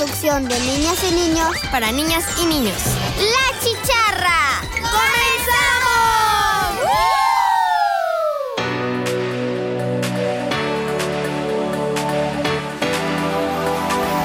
de 0.00 0.08
niñas 0.60 1.04
y 1.04 1.14
niños 1.14 1.54
para 1.70 1.92
niñas 1.92 2.24
y 2.40 2.46
niños. 2.46 2.80
¡La 3.18 3.60
Chicharra! 3.60 4.62
¡Comenzamos! 4.80 5.10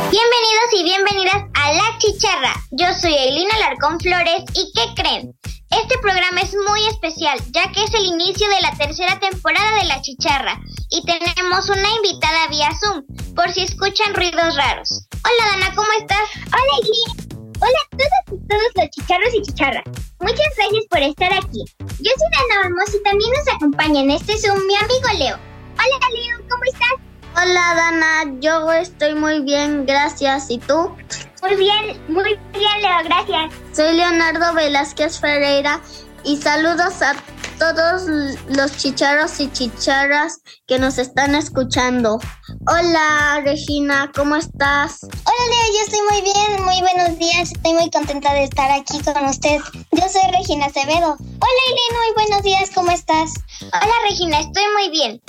Bienvenidos 0.10 0.70
y 0.72 0.84
bienvenidas 0.84 1.44
a 1.56 1.74
La 1.74 1.98
Chicharra. 1.98 2.54
Yo 2.72 2.94
soy 2.94 3.14
Eileen 3.14 3.52
Alarcón 3.56 4.00
Flores 4.00 4.46
y 4.54 4.72
¿qué 4.74 4.94
creen? 4.96 5.38
Este 5.72 5.98
programa 5.98 6.40
es 6.40 6.56
muy 6.70 6.88
especial 6.88 7.38
ya 7.52 7.70
que 7.74 7.84
es 7.84 7.94
el 7.94 8.06
inicio 8.06 8.48
de 8.48 8.62
la 8.62 8.72
tercera 8.78 9.20
temporada 9.20 9.80
de 9.82 9.88
La 9.88 10.02
Chicharra 10.02 10.58
y 10.90 11.04
tenemos 11.04 11.70
una 11.70 11.90
invitada 11.96 12.48
vía 12.50 12.70
Zoom 12.80 13.04
por 13.36 13.52
si 13.52 13.64
escuchan 13.64 14.14
ruidos 14.14 14.56
raros. 14.56 15.08
Hola 15.24 15.52
Dana, 15.52 15.76
¿cómo 15.76 15.88
estás? 16.00 16.30
Hola 16.48 16.74
Eileen. 16.82 17.52
Hola 17.60 17.80
a 17.86 17.98
todas 17.98 18.42
y 18.42 18.48
todos 18.48 18.64
los 18.76 18.90
chicharros 18.90 19.34
y 19.34 19.42
chicharras. 19.42 19.84
Muchas 20.20 20.48
gracias 20.58 20.86
por 20.90 21.00
estar 21.00 21.34
aquí. 21.34 21.64
Yo 21.80 22.12
soy 22.12 22.50
Dana 22.50 22.68
Olmos 22.68 22.94
y 22.94 23.04
también 23.04 23.32
nos 23.32 23.56
acompaña 23.56 24.02
en 24.02 24.12
este 24.12 24.38
Zoom 24.38 24.60
mi 24.68 24.76
amigo 24.76 25.08
Leo. 25.18 25.38
Hola 25.74 26.10
Leo, 26.12 26.50
¿cómo 26.50 26.64
estás? 26.66 27.06
Hola 27.36 27.74
Dana, 27.76 28.40
yo 28.40 28.72
estoy 28.72 29.16
muy 29.16 29.42
bien, 29.42 29.86
gracias. 29.86 30.50
¿Y 30.50 30.60
tú? 30.60 30.96
Muy 31.42 31.56
bien, 31.56 32.02
muy 32.08 32.40
bien 32.54 32.82
Leo, 32.82 33.04
gracias. 33.04 33.54
Soy 33.74 33.94
Leonardo 33.94 34.54
Velázquez 34.54 35.20
Ferreira 35.20 35.82
y 36.24 36.38
saludos 36.38 37.02
a 37.02 37.16
todos 37.58 38.04
los 38.48 38.78
chicharros 38.78 39.40
y 39.40 39.52
chicharras 39.52 40.42
que 40.68 40.80
nos 40.80 40.98
están 40.98 41.36
escuchando. 41.36 42.20
Hola 42.68 43.42
Regina, 43.44 44.12
¿cómo 44.14 44.36
estás? 44.36 45.04
Hola 45.04 45.44
Leo, 45.50 45.74
yo 45.74 45.82
estoy 45.86 46.00
muy 46.10 46.22
bien, 46.22 46.64
muy 46.64 46.82
buenos 46.82 47.18
días, 47.18 47.52
estoy 47.52 47.74
muy 47.74 47.90
contenta 47.90 48.34
de 48.34 48.44
estar 48.44 48.70
aquí 48.72 49.00
con 49.02 49.26
usted. 49.26 49.60
Yo 49.92 50.10
soy 50.10 50.32
Regina 50.32 50.66
Acevedo. 50.66 51.16
Hola 51.18 51.62
Irene, 51.68 51.98
muy 51.98 52.26
buenos 52.26 52.44
días, 52.44 52.70
¿cómo 52.74 52.92
estás? 52.92 53.34
Hola 53.62 53.94
Regina, 54.10 54.40
estoy 54.40 54.64
muy 54.74 54.90
bien. 54.90 55.22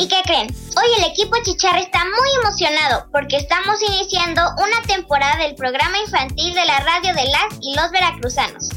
¿Y 0.00 0.06
qué 0.06 0.22
creen? 0.24 0.46
Hoy 0.76 0.86
el 0.98 1.04
equipo 1.10 1.36
Chicharra 1.42 1.80
está 1.80 2.04
muy 2.04 2.28
emocionado 2.42 3.08
porque 3.12 3.36
estamos 3.36 3.82
iniciando 3.82 4.42
una 4.58 4.80
temporada 4.86 5.36
del 5.38 5.56
programa 5.56 5.98
infantil 5.98 6.54
de 6.54 6.64
la 6.64 6.78
radio 6.80 7.14
de 7.14 7.24
las 7.24 7.58
y 7.60 7.74
los 7.74 7.90
veracruzanos. 7.90 8.68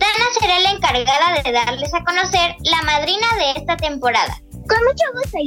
Dana 0.00 0.24
será 0.40 0.58
la 0.60 0.70
encargada 0.70 1.42
de 1.42 1.52
darles 1.52 1.92
a 1.92 2.02
conocer 2.02 2.56
la 2.64 2.82
madrina 2.82 3.26
de 3.36 3.60
esta 3.60 3.76
temporada. 3.76 4.34
Con 4.50 4.78
mucho 4.84 5.04
gusto, 5.12 5.38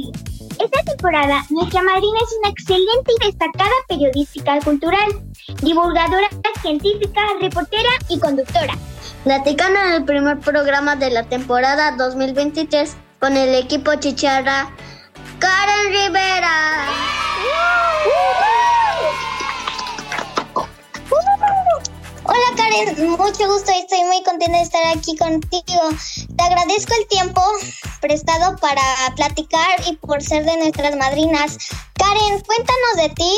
Esta 0.64 0.82
temporada, 0.84 1.44
nuestra 1.50 1.82
madrina 1.82 2.18
es 2.22 2.36
una 2.38 2.50
excelente 2.50 3.12
y 3.18 3.26
destacada 3.26 3.74
periodística 3.88 4.60
cultural, 4.60 5.10
divulgadora 5.60 6.28
científica, 6.62 7.20
reportera 7.40 7.90
y 8.08 8.20
conductora. 8.20 8.78
Platicando 9.24 9.80
en 9.80 9.92
el 9.94 10.04
primer 10.04 10.38
programa 10.38 10.94
de 10.94 11.10
la 11.10 11.24
temporada 11.24 11.96
2023 11.96 12.96
con 13.18 13.36
el 13.36 13.56
equipo 13.56 13.96
Chicharra 13.96 14.70
Karen 15.40 15.88
Rivera. 15.88 17.23
Karen, 22.74 23.10
mucho 23.10 23.46
gusto, 23.46 23.70
estoy 23.70 24.02
muy 24.04 24.20
contenta 24.24 24.58
de 24.58 24.64
estar 24.64 24.84
aquí 24.96 25.16
contigo. 25.16 25.82
Te 26.36 26.42
agradezco 26.42 26.92
el 27.00 27.06
tiempo 27.06 27.40
prestado 28.00 28.56
para 28.56 28.82
platicar 29.14 29.68
y 29.88 29.94
por 29.96 30.20
ser 30.20 30.44
de 30.44 30.56
nuestras 30.56 30.96
madrinas. 30.96 31.56
Karen, 31.94 32.40
cuéntanos 32.40 32.96
de 32.96 33.08
ti, 33.10 33.32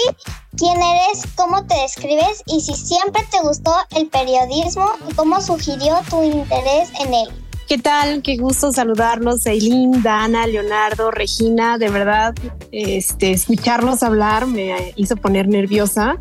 quién 0.56 0.80
eres, 0.80 1.24
cómo 1.36 1.66
te 1.66 1.74
describes 1.82 2.42
y 2.46 2.62
si 2.62 2.74
siempre 2.74 3.26
te 3.30 3.40
gustó 3.40 3.74
el 3.90 4.08
periodismo 4.08 4.90
y 5.06 5.12
cómo 5.14 5.42
sugirió 5.42 6.00
tu 6.08 6.22
interés 6.22 6.88
en 7.00 7.12
él. 7.12 7.45
¿Qué 7.66 7.78
tal? 7.78 8.22
Qué 8.22 8.36
gusto 8.36 8.72
saludarlos, 8.72 9.44
Eileen, 9.44 10.00
Dana, 10.00 10.46
Leonardo, 10.46 11.10
Regina. 11.10 11.78
De 11.78 11.88
verdad, 11.88 12.32
este, 12.70 13.32
escucharlos 13.32 14.04
hablar 14.04 14.46
me 14.46 14.92
hizo 14.94 15.16
poner 15.16 15.48
nerviosa. 15.48 16.16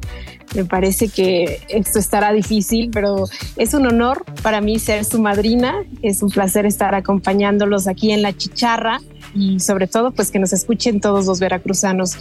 Me 0.56 0.66
parece 0.66 1.08
que 1.08 1.62
esto 1.70 2.00
estará 2.00 2.34
difícil, 2.34 2.90
pero 2.92 3.26
es 3.58 3.76
un 3.76 3.86
honor 3.86 4.26
para 4.42 4.60
mí 4.60 4.80
ser 4.80 5.06
su 5.06 5.22
madrina. 5.22 5.84
Es 6.02 6.24
un 6.24 6.32
placer 6.32 6.66
estar 6.66 6.96
acompañándolos 6.96 7.88
aquí 7.88 8.12
en 8.12 8.24
la 8.24 8.36
chicharra 8.36 9.00
y 9.36 9.60
sobre 9.60 9.86
todo 9.86 10.12
pues 10.14 10.32
que 10.32 10.40
nos 10.40 10.52
escuchen 10.52 11.00
todos 11.00 11.28
los 11.28 11.40
veracruzanos. 11.40 12.18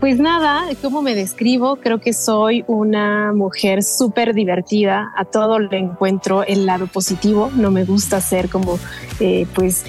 Pues 0.00 0.18
nada, 0.18 0.68
¿cómo 0.82 1.00
me 1.00 1.14
describo? 1.14 1.76
Creo 1.76 2.00
que 2.00 2.12
soy 2.12 2.64
una 2.66 3.32
mujer 3.32 3.82
súper 3.82 4.34
divertida, 4.34 5.12
a 5.16 5.24
todo 5.24 5.58
le 5.58 5.78
encuentro 5.78 6.42
el 6.42 6.66
lado 6.66 6.86
positivo, 6.86 7.50
no 7.56 7.70
me 7.70 7.84
gusta 7.84 8.20
ser 8.20 8.50
como 8.50 8.78
eh, 9.20 9.46
pues 9.54 9.84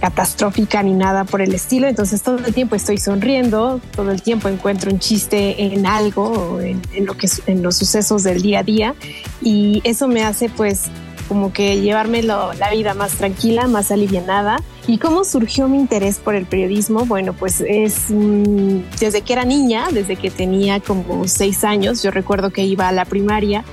catastrófica 0.00 0.82
ni 0.82 0.94
nada 0.94 1.24
por 1.24 1.40
el 1.40 1.54
estilo, 1.54 1.86
entonces 1.86 2.22
todo 2.22 2.38
el 2.44 2.52
tiempo 2.52 2.74
estoy 2.74 2.98
sonriendo, 2.98 3.80
todo 3.94 4.10
el 4.10 4.20
tiempo 4.20 4.48
encuentro 4.48 4.90
un 4.90 4.98
chiste 4.98 5.62
en 5.62 5.86
algo, 5.86 6.60
en, 6.60 6.82
en 6.92 7.06
lo 7.06 7.16
que 7.16 7.28
en 7.46 7.62
los 7.62 7.76
sucesos 7.76 8.24
del 8.24 8.42
día 8.42 8.58
a 8.58 8.62
día 8.64 8.94
y 9.40 9.80
eso 9.84 10.08
me 10.08 10.24
hace 10.24 10.48
pues 10.48 10.90
como 11.28 11.52
que 11.52 11.80
llevarme 11.80 12.22
la 12.22 12.70
vida 12.72 12.94
más 12.94 13.12
tranquila, 13.12 13.66
más 13.66 13.90
alivianada. 13.90 14.62
¿Y 14.86 14.98
cómo 14.98 15.24
surgió 15.24 15.68
mi 15.68 15.78
interés 15.78 16.18
por 16.18 16.34
el 16.34 16.46
periodismo? 16.46 17.04
Bueno, 17.06 17.32
pues 17.32 17.60
es 17.60 18.06
desde 18.08 19.22
que 19.22 19.32
era 19.32 19.44
niña, 19.44 19.88
desde 19.92 20.16
que 20.16 20.30
tenía 20.30 20.80
como 20.80 21.26
seis 21.26 21.64
años, 21.64 22.02
yo 22.02 22.10
recuerdo 22.10 22.50
que 22.50 22.62
iba 22.62 22.88
a 22.88 22.92
la 22.92 23.04
primaria 23.04 23.64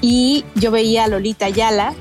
y 0.00 0.44
yo 0.54 0.70
veía 0.70 1.04
a 1.04 1.08
Lolita 1.08 1.46
Ayala 1.46 1.94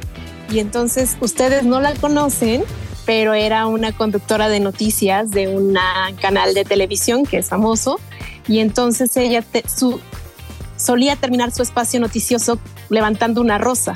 y 0.52 0.60
entonces 0.60 1.18
ustedes 1.20 1.64
no 1.64 1.82
la 1.82 1.94
conocen, 1.96 2.64
pero 3.06 3.34
era 3.34 3.66
una 3.68 3.92
conductora 3.92 4.50
de 4.50 4.60
noticias 4.60 5.32
de 5.32 5.48
un 5.48 5.78
canal 6.22 6.54
de 6.54 6.64
televisión 6.64 7.26
que 7.26 7.38
es 7.38 7.48
famoso 7.48 8.00
y 8.48 8.60
entonces 8.60 9.16
ella 9.18 9.44
su, 9.68 10.00
solía 10.78 11.16
terminar 11.16 11.52
su 11.52 11.62
espacio 11.62 12.00
noticioso 12.00 12.60
levantando 12.90 13.42
una 13.42 13.58
rosa 13.58 13.96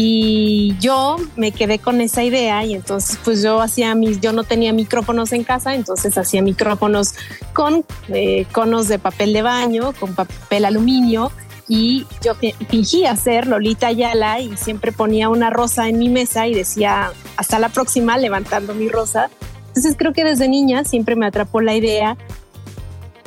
y 0.00 0.76
yo 0.78 1.16
me 1.34 1.50
quedé 1.50 1.80
con 1.80 2.00
esa 2.00 2.22
idea 2.22 2.64
y 2.64 2.72
entonces 2.72 3.18
pues 3.24 3.42
yo 3.42 3.60
hacía 3.60 3.96
mis, 3.96 4.20
yo 4.20 4.32
no 4.32 4.44
tenía 4.44 4.72
micrófonos 4.72 5.32
en 5.32 5.42
casa, 5.42 5.74
entonces 5.74 6.16
hacía 6.16 6.40
micrófonos 6.40 7.14
con 7.52 7.84
eh, 8.06 8.46
conos 8.52 8.86
de 8.86 9.00
papel 9.00 9.32
de 9.32 9.42
baño, 9.42 9.92
con 9.98 10.14
papel 10.14 10.66
aluminio 10.66 11.32
y 11.66 12.06
yo 12.22 12.36
fingía 12.68 13.16
ser 13.16 13.48
Lolita 13.48 13.88
Ayala 13.88 14.40
y 14.40 14.56
siempre 14.56 14.92
ponía 14.92 15.30
una 15.30 15.50
rosa 15.50 15.88
en 15.88 15.98
mi 15.98 16.08
mesa 16.08 16.46
y 16.46 16.54
decía 16.54 17.10
hasta 17.36 17.58
la 17.58 17.68
próxima 17.68 18.18
levantando 18.18 18.74
mi 18.74 18.88
rosa. 18.88 19.30
Entonces 19.66 19.96
creo 19.98 20.12
que 20.12 20.22
desde 20.22 20.48
niña 20.48 20.84
siempre 20.84 21.16
me 21.16 21.26
atrapó 21.26 21.60
la 21.60 21.74
idea 21.74 22.16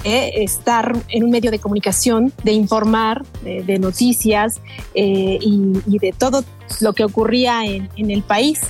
estar 0.04 0.96
en 1.10 1.24
un 1.24 1.30
medio 1.30 1.52
de 1.52 1.60
comunicación, 1.60 2.34
de 2.44 2.54
informar, 2.54 3.24
de, 3.44 3.80
noticias 3.80 4.62
eh, 4.94 5.38
y, 5.42 6.00
de 6.00 6.14
todo 6.18 6.44
lo 6.80 6.94
que 6.94 7.04
ocurría 7.04 7.66
en, 7.66 7.90
el 7.98 8.24
país. 8.24 8.62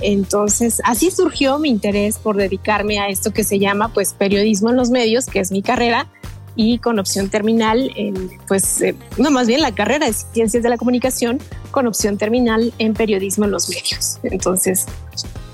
Entonces, 0.00 0.80
así 0.84 1.10
surgió 1.10 1.58
mi 1.58 1.68
interés 1.68 2.18
por 2.18 2.36
dedicarme 2.36 2.98
a 2.98 3.08
esto 3.08 3.32
que 3.32 3.44
se 3.44 3.58
llama 3.58 3.92
pues 3.92 4.14
periodismo 4.14 4.70
en 4.70 4.76
los 4.76 4.90
medios, 4.90 5.26
que 5.26 5.40
es 5.40 5.50
mi 5.52 5.62
carrera, 5.62 6.08
y 6.56 6.78
con 6.78 6.98
opción 6.98 7.28
terminal 7.28 7.90
en, 7.96 8.30
pues, 8.48 8.80
eh, 8.82 8.94
no, 9.18 9.30
más 9.30 9.46
bien 9.46 9.60
la 9.60 9.74
carrera 9.74 10.06
es 10.06 10.26
ciencias 10.32 10.62
de 10.62 10.68
la 10.68 10.78
comunicación, 10.78 11.38
con 11.70 11.86
opción 11.86 12.18
terminal 12.18 12.72
en 12.78 12.94
periodismo 12.94 13.44
en 13.44 13.50
los 13.50 13.68
medios. 13.68 14.18
Entonces, 14.22 14.86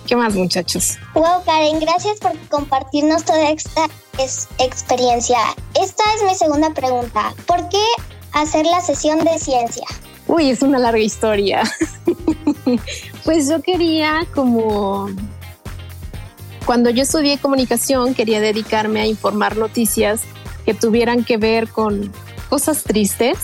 ¿Qué 0.07 0.15
más, 0.15 0.35
muchachos? 0.35 0.99
Wow, 1.15 1.43
Karen, 1.45 1.81
gracias 1.81 2.21
por 2.21 2.39
compartirnos 2.49 3.25
toda 3.25 3.51
esta 3.51 3.89
experiencia. 4.59 5.39
Esta 5.75 6.05
es 6.15 6.23
mi 6.23 6.35
segunda 6.37 6.73
pregunta. 6.73 7.35
¿Por 7.47 7.69
qué 7.69 7.83
hacer 8.33 8.67
la 8.67 8.81
sesión 8.81 9.25
de 9.25 9.37
ciencia? 9.39 9.87
Uy, 10.27 10.51
es 10.51 10.63
una 10.63 10.79
larga 10.79 10.99
historia. 10.99 11.63
pues 13.25 13.49
yo 13.49 13.61
quería 13.63 14.27
como... 14.35 15.09
Cuando 16.65 16.91
yo 16.91 17.05
estudié 17.05 17.39
comunicación, 17.39 18.15
quería 18.15 18.41
dedicarme 18.41 19.01
a 19.01 19.07
informar 19.07 19.57
noticias 19.57 20.23
que 20.65 20.75
tuvieran 20.75 21.23
que 21.23 21.37
ver 21.37 21.69
con 21.69 22.13
cosas 22.49 22.83
tristes, 22.83 23.39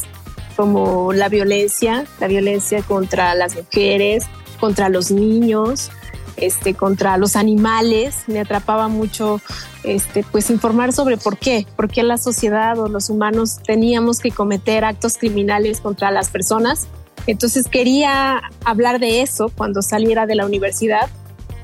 como 0.57 1.13
la 1.13 1.29
violencia, 1.29 2.05
la 2.19 2.27
violencia 2.27 2.83
contra 2.83 3.35
las 3.37 3.55
mujeres, 3.55 4.25
contra 4.59 4.89
los 4.89 5.13
niños, 5.13 5.91
este, 6.37 6.75
contra 6.75 7.17
los 7.17 7.37
animales. 7.37 8.25
Me 8.27 8.41
atrapaba 8.41 8.89
mucho 8.89 9.41
este, 9.85 10.25
pues 10.25 10.51
informar 10.51 10.93
sobre 10.93 11.17
por 11.17 11.39
qué, 11.39 11.67
por 11.77 11.89
qué 11.89 12.03
la 12.03 12.19
sociedad 12.19 12.79
o 12.79 12.89
los 12.89 13.11
humanos 13.11 13.59
teníamos 13.65 14.21
que 14.21 14.31
cometer 14.31 14.85
actos 14.85 15.19
criminales 15.19 15.81
contra 15.81 16.11
las 16.11 16.31
personas. 16.31 16.89
Entonces 17.27 17.69
quería 17.69 18.43
hablar 18.65 18.99
de 18.99 19.23
eso 19.23 19.51
cuando 19.57 19.83
saliera 19.83 20.27
de 20.27 20.35
la 20.35 20.47
universidad, 20.47 21.09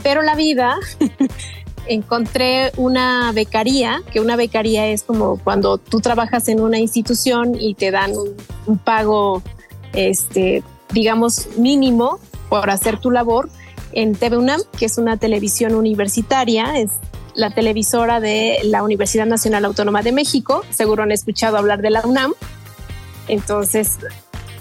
pero 0.03 0.23
la 0.23 0.35
vida 0.35 0.77
encontré 1.87 2.71
una 2.77 3.33
becaría, 3.33 4.03
que 4.13 4.21
una 4.21 4.37
becaría 4.37 4.87
es 4.87 5.03
como 5.03 5.39
cuando 5.39 5.79
tú 5.79 6.01
trabajas 6.01 6.49
en 6.49 6.61
una 6.61 6.79
institución 6.79 7.57
y 7.59 7.75
te 7.75 7.91
dan 7.91 8.13
un, 8.67 8.79
pago, 8.79 9.43
este, 9.95 10.63
digamos, 10.93 11.49
mínimo 11.57 12.21
por 12.49 12.71
hacer 12.71 12.99
tu 12.99 13.11
labor 13.11 13.49
en 13.93 14.15
TV 14.15 14.37
UNAM, 14.37 14.61
que 14.79 14.87
es 14.87 14.99
una 14.99 15.17
televisión 15.17 15.75
universitaria, 15.75 16.79
es 16.79 16.91
la 17.35 17.51
televisora 17.51 18.21
de 18.21 18.59
la 18.65 18.83
Universidad 18.83 19.27
Nacional 19.27 19.65
Autónoma 19.65 20.03
de 20.03 20.13
México. 20.13 20.65
Seguro 20.71 21.05
han 21.05 21.13
escuchado 21.13 21.57
hablar 21.57 21.83
de 21.83 21.91
la 21.91 22.01
UNAM. 22.05 22.35
Entonces, 23.29 23.99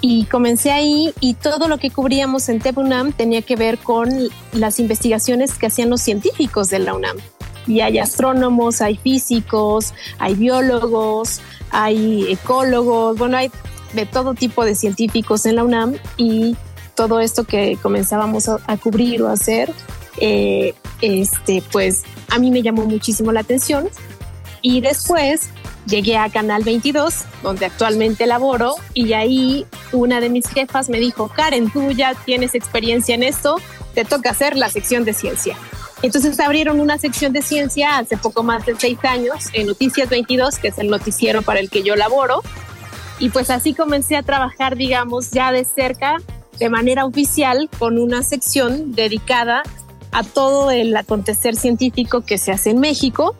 y 0.01 0.25
comencé 0.25 0.71
ahí 0.71 1.13
y 1.19 1.33
todo 1.33 1.67
lo 1.67 1.79
que 1.79 1.89
cubríamos 1.89 2.49
en 2.49 2.59
TV 2.59 2.81
UNAM 2.81 3.13
tenía 3.13 3.41
que 3.41 3.55
ver 3.55 3.77
con 3.79 4.09
las 4.53 4.79
investigaciones 4.79 5.55
que 5.55 5.67
hacían 5.67 5.89
los 5.89 6.01
científicos 6.01 6.69
de 6.69 6.79
la 6.79 6.93
UNAM. 6.93 7.17
Y 7.65 7.81
hay 7.81 7.99
astrónomos, 7.99 8.81
hay 8.81 8.95
físicos, 8.95 9.93
hay 10.19 10.35
biólogos, 10.35 11.41
hay 11.71 12.31
ecólogos, 12.31 13.17
bueno, 13.17 13.37
hay 13.37 13.51
de 13.93 14.05
todo 14.05 14.33
tipo 14.33 14.63
de 14.63 14.75
científicos 14.75 15.45
en 15.45 15.55
la 15.55 15.63
UNAM 15.63 15.95
y 16.15 16.55
todo 16.97 17.19
esto 17.19 17.43
que 17.45 17.77
comenzábamos 17.81 18.49
a, 18.49 18.77
cubrir 18.77 19.21
o 19.21 19.29
hacer, 19.29 19.71
eh, 20.19 20.73
este, 21.01 21.63
pues 21.71 22.03
a 22.29 22.39
mí 22.39 22.49
me 22.49 22.63
llamó 22.63 22.85
muchísimo 22.85 23.31
la 23.31 23.41
atención. 23.41 23.87
Y 24.63 24.81
después 24.81 25.49
llegué 25.85 26.17
a 26.17 26.29
Canal 26.29 26.63
22, 26.63 27.25
donde 27.43 27.67
actualmente 27.67 28.25
laboro, 28.25 28.75
y 28.95 29.13
ahí 29.13 29.67
una 29.93 30.19
de 30.19 30.29
mis 30.29 30.47
jefas 30.49 30.89
me 30.89 30.99
dijo, 30.99 31.29
Karen, 31.29 31.69
tú 31.69 31.91
ya 31.91 32.15
tienes 32.15 32.55
experiencia 32.55 33.13
en 33.13 33.21
esto, 33.21 33.61
te 33.93 34.03
toca 34.03 34.31
hacer 34.31 34.57
la 34.57 34.69
sección 34.69 35.05
de 35.05 35.13
ciencia. 35.13 35.55
Entonces 36.01 36.39
abrieron 36.39 36.79
una 36.79 36.97
sección 36.97 37.31
de 37.31 37.43
ciencia 37.43 37.99
hace 37.99 38.17
poco 38.17 38.41
más 38.41 38.65
de 38.65 38.75
seis 38.75 38.97
años 39.03 39.49
en 39.53 39.67
Noticias 39.67 40.09
22, 40.09 40.57
que 40.57 40.69
es 40.69 40.79
el 40.79 40.89
noticiero 40.89 41.43
para 41.43 41.59
el 41.59 41.69
que 41.69 41.83
yo 41.83 41.95
laboro. 41.95 42.41
Y 43.19 43.29
pues 43.29 43.51
así 43.51 43.75
comencé 43.75 44.15
a 44.15 44.23
trabajar, 44.23 44.75
digamos, 44.75 45.31
ya 45.31 45.51
de 45.51 45.63
cerca, 45.63 46.17
de 46.59 46.69
manera 46.69 47.05
oficial, 47.05 47.69
con 47.79 47.97
una 47.99 48.23
sección 48.23 48.93
dedicada 48.93 49.63
a 50.11 50.23
todo 50.23 50.71
el 50.71 50.95
acontecer 50.95 51.55
científico 51.55 52.21
que 52.21 52.37
se 52.37 52.51
hace 52.51 52.71
en 52.71 52.79
México 52.79 53.35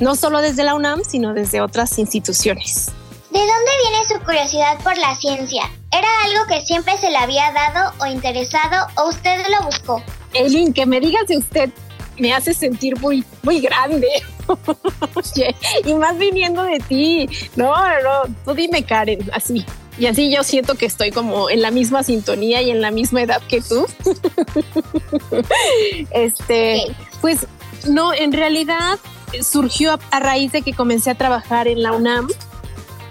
no 0.00 0.16
solo 0.16 0.40
desde 0.40 0.64
la 0.64 0.74
UNAM, 0.74 1.02
sino 1.04 1.34
desde 1.34 1.60
otras 1.60 1.98
instituciones. 1.98 2.90
¿De 3.30 3.38
dónde 3.38 3.70
viene 3.82 4.04
su 4.08 4.24
curiosidad 4.24 4.78
por 4.82 4.96
la 4.98 5.14
ciencia? 5.14 5.70
¿Era 5.92 6.08
algo 6.24 6.46
que 6.48 6.62
siempre 6.62 6.96
se 6.96 7.10
le 7.10 7.16
había 7.16 7.52
dado 7.52 7.92
o 8.00 8.06
interesado 8.06 8.86
o 8.96 9.08
usted 9.08 9.44
lo 9.50 9.66
buscó? 9.66 10.02
Elin, 10.32 10.72
que 10.72 10.86
me 10.86 11.00
digas 11.00 11.26
de 11.28 11.36
usted 11.36 11.70
me 12.18 12.34
hace 12.34 12.52
sentir 12.52 12.98
muy, 13.00 13.24
muy 13.42 13.60
grande. 13.60 14.08
y 15.84 15.94
más 15.94 16.18
viniendo 16.18 16.62
de 16.64 16.78
ti. 16.80 17.28
No, 17.56 17.74
no, 17.74 18.34
tú 18.44 18.52
dime, 18.52 18.84
Karen, 18.84 19.30
así. 19.32 19.64
Y 20.00 20.06
así 20.06 20.34
yo 20.34 20.42
siento 20.42 20.76
que 20.76 20.86
estoy 20.86 21.10
como 21.10 21.50
en 21.50 21.60
la 21.60 21.70
misma 21.70 22.02
sintonía 22.02 22.62
y 22.62 22.70
en 22.70 22.80
la 22.80 22.90
misma 22.90 23.20
edad 23.20 23.42
que 23.46 23.60
tú. 23.60 23.86
este, 26.10 26.86
pues 27.20 27.46
no, 27.86 28.14
en 28.14 28.32
realidad 28.32 28.98
surgió 29.42 29.98
a, 30.10 30.20
raíz 30.20 30.52
de 30.52 30.62
que 30.62 30.72
comencé 30.72 31.10
a 31.10 31.16
trabajar 31.16 31.68
en 31.68 31.82
la 31.82 31.92
UNAM 31.92 32.28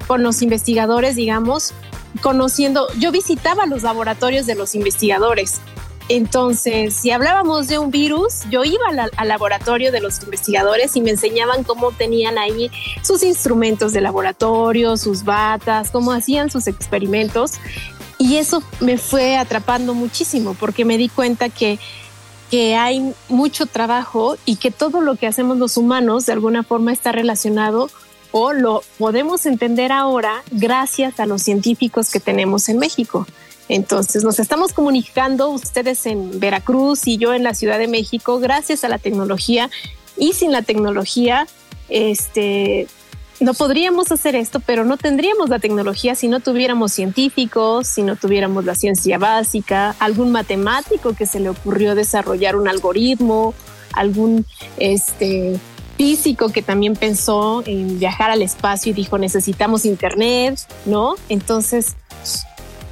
con 0.07 0.23
los 0.23 0.41
investigadores, 0.41 1.15
digamos, 1.15 1.73
conociendo, 2.21 2.87
yo 2.97 3.11
visitaba 3.11 3.67
los 3.67 3.83
laboratorios 3.83 4.47
de 4.47 4.55
los 4.55 4.73
investigadores. 4.73 5.61
Entonces, 6.09 6.95
si 6.95 7.11
hablábamos 7.11 7.67
de 7.67 7.77
un 7.77 7.91
virus, 7.91 8.41
yo 8.49 8.63
iba 8.63 8.87
al, 9.15 9.27
laboratorio 9.27 9.91
de 9.91 10.01
los 10.01 10.21
investigadores 10.23 10.95
y 10.95 11.01
me 11.01 11.11
enseñaban 11.11 11.63
cómo 11.63 11.91
tenían 11.91 12.39
ahí 12.39 12.71
sus 13.03 13.21
instrumentos 13.21 13.93
de 13.93 14.01
laboratorio, 14.01 14.97
sus 14.97 15.23
batas, 15.23 15.91
cómo 15.91 16.11
hacían 16.11 16.49
sus 16.49 16.65
experimentos. 16.65 17.53
Y 18.17 18.37
eso 18.37 18.63
me 18.79 18.97
fue 18.97 19.37
atrapando 19.37 19.93
muchísimo 19.93 20.55
porque 20.59 20.83
me 20.83 20.97
di 20.97 21.09
cuenta 21.09 21.49
que 21.49 21.79
que 22.49 22.75
hay 22.75 23.13
mucho 23.27 23.67
trabajo 23.67 24.35
y 24.43 24.55
que 24.55 24.71
todo 24.71 25.01
lo 25.01 25.15
que 25.15 25.27
hacemos 25.27 25.57
los 25.57 25.77
humanos 25.77 26.25
de 26.25 26.33
alguna 26.33 26.63
forma 26.63 26.91
está 26.91 27.11
relacionado 27.11 27.91
o 28.31 28.53
lo 28.53 28.81
podemos 28.97 29.45
entender 29.45 29.91
ahora 29.91 30.43
gracias 30.51 31.19
a 31.19 31.25
los 31.25 31.43
científicos 31.43 32.09
que 32.09 32.19
tenemos 32.19 32.69
en 32.69 32.79
México. 32.79 33.27
Entonces 33.69 34.23
nos 34.23 34.39
estamos 34.39 34.73
comunicando 34.73 35.49
ustedes 35.49 36.05
en 36.07 36.39
Veracruz 36.39 37.07
y 37.07 37.17
yo 37.17 37.33
en 37.33 37.43
la 37.43 37.53
Ciudad 37.53 37.77
de 37.77 37.87
México 37.87 38.39
gracias 38.39 38.83
a 38.83 38.89
la 38.89 38.97
tecnología 38.97 39.69
y 40.17 40.33
sin 40.33 40.51
la 40.51 40.63
tecnología 40.63 41.47
este 41.87 42.87
no 43.39 43.53
podríamos 43.53 44.11
hacer 44.11 44.35
esto, 44.35 44.59
pero 44.59 44.83
no 44.83 44.97
tendríamos 44.97 45.49
la 45.49 45.59
tecnología 45.59 46.13
si 46.13 46.27
no 46.27 46.41
tuviéramos 46.41 46.91
científicos, 46.91 47.87
si 47.87 48.01
no 48.01 48.17
tuviéramos 48.17 48.65
la 48.65 48.75
ciencia 48.75 49.17
básica, 49.17 49.95
algún 49.99 50.31
matemático 50.31 51.13
que 51.13 51.25
se 51.25 51.39
le 51.39 51.47
ocurrió 51.47 51.95
desarrollar 51.95 52.57
un 52.57 52.67
algoritmo, 52.67 53.53
algún 53.93 54.45
este, 54.77 55.57
físico 55.95 56.49
que 56.49 56.61
también 56.61 56.95
pensó 56.95 57.63
en 57.65 57.97
viajar 57.97 58.29
al 58.29 58.41
espacio 58.41 58.91
y 58.91 58.93
dijo 58.93 59.17
necesitamos 59.17 59.85
internet, 59.85 60.59
¿no? 60.85 61.15
Entonces, 61.29 61.95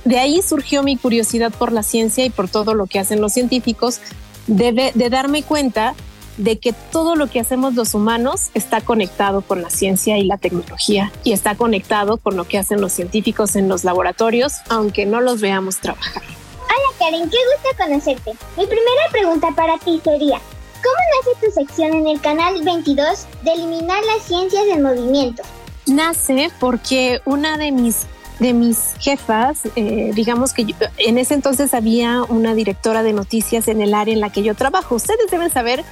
de 0.08 0.20
ahí 0.20 0.42
surgió 0.42 0.84
mi 0.84 0.96
curiosidad 0.96 1.52
por 1.52 1.74
la 1.74 1.84
ciencia 1.84 2.24
y 2.24 2.30
por 2.30 2.48
todo 2.48 2.74
lo 2.74 2.86
que 2.86 2.98
hacen 2.98 3.20
los 3.20 3.34
científicos, 3.34 4.00
de, 4.48 4.94
de 4.96 5.10
darme 5.10 5.44
cuenta 5.44 5.96
de 6.38 6.60
que 6.60 6.72
todo 6.72 7.16
lo 7.16 7.28
que 7.28 7.42
hacemos 7.42 7.74
los 7.74 7.94
humanos 7.94 8.50
está 8.54 8.80
conectado 8.80 9.42
con 9.42 9.62
la 9.62 9.70
ciencia 9.70 10.18
y 10.18 10.24
la 10.24 10.38
tecnología 10.38 11.12
y 11.26 11.34
está 11.34 11.56
conectado 11.56 12.18
con 12.18 12.38
lo 12.38 12.48
que 12.48 12.58
hacen 12.58 12.80
los 12.80 12.94
científicos 12.94 13.58
en 13.58 13.68
los 13.68 13.84
laboratorios, 13.84 14.54
aunque 14.70 15.06
no 15.06 15.20
los 15.20 15.42
veamos 15.42 15.78
trabajar. 15.78 16.24
Hola 16.24 16.98
Karen, 17.00 17.30
qué 17.30 17.38
gusto 17.54 17.84
conocerte. 17.84 18.32
Mi 18.56 18.66
primera 18.66 19.10
pregunta 19.12 19.50
para 19.58 19.78
ti 19.80 20.00
sería, 20.02 20.40
¿cómo 20.84 20.96
nace 21.18 21.46
tu 21.46 21.52
sección 21.52 21.94
en 21.94 22.08
el 22.08 22.22
canal 22.22 22.62
22 22.64 23.26
de 23.44 23.52
eliminar 23.52 24.02
las 24.06 24.26
ciencias 24.26 24.66
del 24.68 24.84
movimiento? 24.84 25.44
Nace 25.86 26.50
porque 26.60 27.20
una 27.26 27.58
de 27.58 27.72
mis 27.72 28.06
de 28.40 28.54
mis 28.54 28.94
jefas, 29.00 29.64
eh, 29.76 30.12
digamos 30.14 30.54
que 30.54 30.66
en 30.98 31.18
ese 31.18 31.34
entonces 31.34 31.74
había 31.74 32.24
una 32.24 32.54
directora 32.54 33.04
de 33.04 33.14
noticias 33.14 33.68
en 33.68 33.82
el 33.82 33.94
área 33.94 34.14
en 34.14 34.20
la 34.20 34.32
que 34.32 34.44
yo 34.44 34.56
trabajo. 34.56 34.96
Ustedes 34.96 35.30
deben 35.32 35.50
saber 35.50 35.84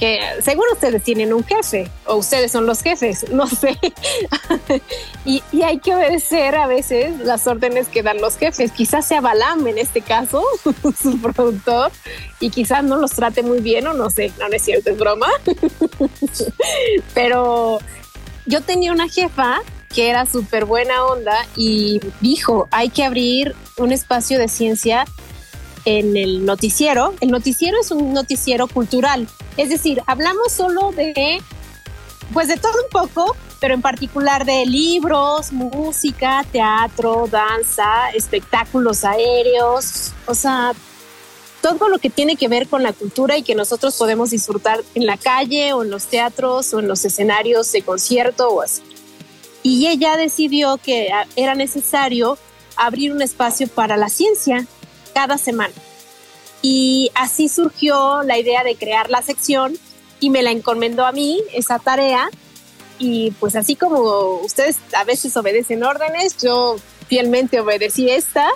que 0.00 0.18
seguro 0.42 0.72
ustedes 0.72 1.02
tienen 1.02 1.32
un 1.34 1.44
jefe 1.44 1.90
o 2.06 2.16
ustedes 2.16 2.50
son 2.50 2.64
los 2.66 2.82
jefes, 2.82 3.26
no 3.32 3.46
sé. 3.46 3.78
y, 5.26 5.42
hay 5.62 5.78
que 5.78 5.94
obedecer 5.94 6.56
a 6.56 6.66
veces 6.66 7.18
las 7.20 7.46
órdenes 7.46 7.88
que 7.88 8.02
dan 8.02 8.20
los 8.20 8.38
jefes. 8.38 8.72
Quizás 8.72 9.06
sea 9.06 9.20
Balam 9.20 9.66
en 9.66 9.76
este 9.76 10.00
caso, 10.00 10.42
su 11.00 11.20
productor, 11.20 11.92
y 12.40 12.48
quizás 12.48 12.82
no 12.82 12.96
los 12.96 13.12
trate 13.12 13.42
muy 13.42 13.60
bien 13.60 13.86
o 13.86 13.92
no 13.92 14.08
sé, 14.08 14.32
no, 14.38 14.46
es 14.46 14.62
cierto, 14.62 14.90
es 14.90 14.98
broma. 14.98 15.28
Pero 17.14 17.78
yo 18.46 18.62
tenía 18.62 18.92
una 18.92 19.08
jefa 19.08 19.60
que 19.94 20.08
era 20.08 20.24
súper 20.24 20.64
buena 20.64 21.04
onda 21.04 21.36
y 21.56 22.00
dijo, 22.20 22.68
hay 22.70 22.90
que 22.90 23.04
abrir 23.04 23.54
un 23.76 23.92
espacio 23.92 24.38
de 24.38 24.48
ciencia 24.48 25.04
en 25.84 26.16
el 26.16 26.44
noticiero. 26.44 27.14
El 27.20 27.30
noticiero 27.30 27.78
es 27.80 27.90
un 27.90 28.12
noticiero 28.12 28.68
cultural, 28.68 29.28
es 29.56 29.68
decir, 29.68 30.00
hablamos 30.06 30.52
solo 30.52 30.92
de, 30.92 31.42
pues 32.32 32.48
de 32.48 32.56
todo 32.56 32.72
un 32.84 32.90
poco, 32.90 33.36
pero 33.60 33.74
en 33.74 33.82
particular 33.82 34.44
de 34.44 34.64
libros, 34.64 35.52
música, 35.52 36.44
teatro, 36.50 37.28
danza, 37.30 38.10
espectáculos 38.14 39.04
aéreos, 39.04 40.12
o 40.26 40.34
sea, 40.34 40.72
todo 41.60 41.88
lo 41.88 41.98
que 41.98 42.10
tiene 42.10 42.36
que 42.36 42.48
ver 42.48 42.68
con 42.68 42.82
la 42.82 42.92
cultura 42.92 43.36
y 43.36 43.42
que 43.42 43.54
nosotros 43.54 43.96
podemos 43.96 44.30
disfrutar 44.30 44.80
en 44.94 45.04
la 45.04 45.16
calle 45.16 45.72
o 45.72 45.82
en 45.82 45.90
los 45.90 46.06
teatros 46.06 46.72
o 46.72 46.78
en 46.78 46.88
los 46.88 47.04
escenarios 47.04 47.70
de 47.72 47.82
concierto 47.82 48.48
o 48.48 48.62
así. 48.62 48.82
Y 49.62 49.86
ella 49.88 50.16
decidió 50.16 50.78
que 50.78 51.10
era 51.36 51.54
necesario 51.54 52.38
abrir 52.76 53.12
un 53.12 53.22
espacio 53.22 53.68
para 53.68 53.96
la 53.96 54.08
ciencia 54.08 54.66
cada 55.14 55.38
semana. 55.38 55.74
Y 56.62 57.10
así 57.14 57.48
surgió 57.48 58.22
la 58.22 58.38
idea 58.38 58.64
de 58.64 58.76
crear 58.76 59.10
la 59.10 59.22
sección 59.22 59.76
y 60.18 60.30
me 60.30 60.42
la 60.42 60.50
encomendó 60.50 61.06
a 61.06 61.12
mí 61.12 61.42
esa 61.52 61.78
tarea. 61.78 62.28
Y 62.98 63.30
pues 63.32 63.56
así 63.56 63.76
como 63.76 64.40
ustedes 64.42 64.76
a 64.94 65.04
veces 65.04 65.36
obedecen 65.36 65.82
órdenes, 65.84 66.36
yo 66.42 66.76
fielmente 67.08 67.60
obedecí 67.60 68.10
esta, 68.10 68.48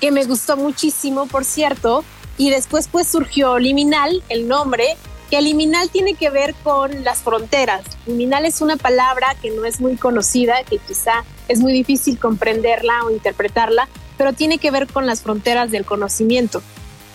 que 0.00 0.10
me 0.10 0.24
gustó 0.24 0.56
muchísimo, 0.56 1.26
por 1.26 1.44
cierto. 1.44 2.04
Y 2.38 2.50
después 2.50 2.88
pues 2.90 3.06
surgió 3.06 3.58
Liminal, 3.58 4.22
el 4.30 4.48
nombre, 4.48 4.96
que 5.30 5.40
liminal 5.40 5.90
tiene 5.90 6.14
que 6.14 6.28
ver 6.28 6.54
con 6.56 7.04
las 7.04 7.18
fronteras. 7.18 7.82
Liminal 8.06 8.44
es 8.44 8.60
una 8.60 8.76
palabra 8.76 9.36
que 9.40 9.50
no 9.52 9.64
es 9.64 9.80
muy 9.80 9.96
conocida, 9.96 10.64
que 10.64 10.78
quizá 10.78 11.24
es 11.46 11.60
muy 11.60 11.72
difícil 11.72 12.18
comprenderla 12.18 13.04
o 13.04 13.10
interpretarla, 13.10 13.88
pero 14.18 14.32
tiene 14.32 14.58
que 14.58 14.72
ver 14.72 14.88
con 14.88 15.06
las 15.06 15.22
fronteras 15.22 15.70
del 15.70 15.84
conocimiento. 15.84 16.62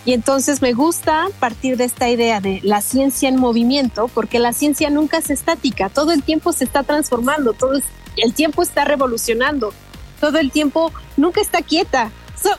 Y 0.06 0.14
entonces 0.14 0.62
me 0.62 0.72
gusta 0.72 1.26
partir 1.40 1.76
de 1.76 1.84
esta 1.84 2.08
idea 2.08 2.40
de 2.40 2.60
la 2.62 2.80
ciencia 2.80 3.28
en 3.28 3.36
movimiento, 3.36 4.08
porque 4.08 4.38
la 4.38 4.54
ciencia 4.54 4.88
nunca 4.88 5.18
es 5.18 5.28
estática, 5.28 5.90
todo 5.90 6.12
el 6.12 6.22
tiempo 6.22 6.52
se 6.52 6.64
está 6.64 6.84
transformando, 6.84 7.52
todo 7.52 7.78
el 8.16 8.34
tiempo 8.34 8.62
está 8.62 8.84
revolucionando, 8.84 9.74
todo 10.20 10.38
el 10.38 10.50
tiempo 10.50 10.90
nunca 11.18 11.42
está 11.42 11.60
quieta. 11.60 12.12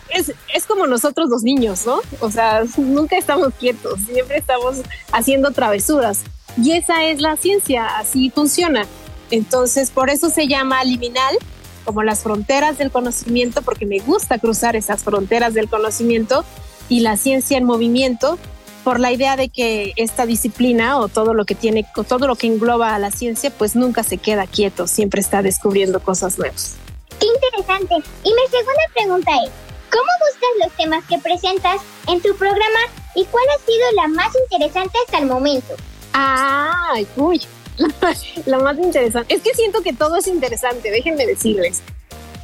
Es, 0.09 0.33
es, 0.53 0.65
como 0.65 0.87
nosotros 0.87 1.29
los 1.29 1.43
niños, 1.43 1.85
¿no? 1.85 1.99
O 2.19 2.31
sea, 2.31 2.63
nunca 2.77 3.17
estamos 3.17 3.53
quietos, 3.59 3.99
siempre 4.11 4.37
estamos 4.37 4.77
haciendo 5.11 5.51
travesuras. 5.51 6.23
Y 6.61 6.71
esa 6.71 7.05
es 7.05 7.21
la 7.21 7.37
ciencia, 7.37 7.97
así 7.97 8.29
funciona. 8.29 8.85
Entonces, 9.29 9.91
por 9.91 10.09
eso 10.09 10.29
se 10.29 10.47
llama 10.47 10.83
liminal, 10.83 11.37
como 11.85 12.03
las 12.03 12.21
fronteras 12.21 12.77
del 12.77 12.91
conocimiento, 12.91 13.61
porque 13.61 13.85
me 13.85 13.99
gusta 13.99 14.39
cruzar 14.39 14.75
esas 14.75 15.03
fronteras 15.03 15.53
del 15.53 15.69
conocimiento 15.69 16.43
y 16.89 17.01
la 17.01 17.17
ciencia 17.17 17.57
en 17.57 17.65
movimiento, 17.65 18.37
por 18.83 19.01
la 19.01 19.11
idea 19.11 19.35
de 19.35 19.49
que 19.49 19.91
esta 19.97 20.25
disciplina 20.25 20.97
o 20.97 21.09
todo 21.09 21.33
lo 21.33 21.43
que 21.43 21.55
tiene, 21.55 21.85
o 21.97 22.05
todo 22.05 22.25
lo 22.25 22.35
que 22.35 22.47
engloba 22.47 22.95
a 22.95 22.99
la 22.99 23.11
ciencia, 23.11 23.51
pues 23.51 23.75
nunca 23.75 24.01
se 24.03 24.17
queda 24.17 24.47
quieto, 24.47 24.87
siempre 24.87 25.19
está 25.19 25.41
descubriendo 25.41 25.99
cosas 25.99 26.37
nuevas. 26.37 26.75
Qué 27.19 27.27
interesante. 27.27 27.95
Y 28.23 28.29
mi 28.29 28.47
segunda 28.49 28.83
pregunta 28.93 29.31
es, 29.45 29.51
¿cómo 29.89 30.11
buscas 30.25 30.49
los 30.63 30.77
temas 30.77 31.03
que 31.05 31.17
presentas 31.17 31.81
en 32.07 32.21
tu 32.21 32.35
programa 32.35 32.79
y 33.15 33.25
cuál 33.25 33.45
ha 33.55 33.65
sido 33.65 33.91
la 33.95 34.07
más 34.07 34.33
interesante 34.43 34.97
hasta 35.05 35.19
el 35.19 35.25
momento? 35.25 35.75
Ay, 36.13 37.07
uy, 37.15 37.41
la, 38.45 38.59
más 38.59 38.77
interesante. 38.77 39.33
Es 39.33 39.41
que 39.41 39.53
siento 39.53 39.81
que 39.81 39.93
todo 39.93 40.17
es 40.17 40.27
interesante, 40.27 40.91
déjenme 40.91 41.25
decirles. 41.25 41.81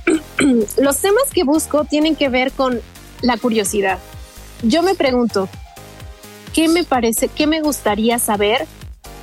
Los 0.78 0.98
temas 0.98 1.30
que 1.34 1.44
busco 1.44 1.86
tienen 1.86 2.16
que 2.16 2.30
ver 2.30 2.52
con 2.52 2.82
la 3.22 3.38
curiosidad. 3.38 4.00
Yo 4.62 4.82
me 4.82 4.96
pregunto, 4.96 5.50
¿qué 6.54 6.68
me 6.68 6.84
parece, 6.84 7.28
qué 7.28 7.48
me 7.48 7.62
gustaría 7.62 8.20
saber 8.20 8.66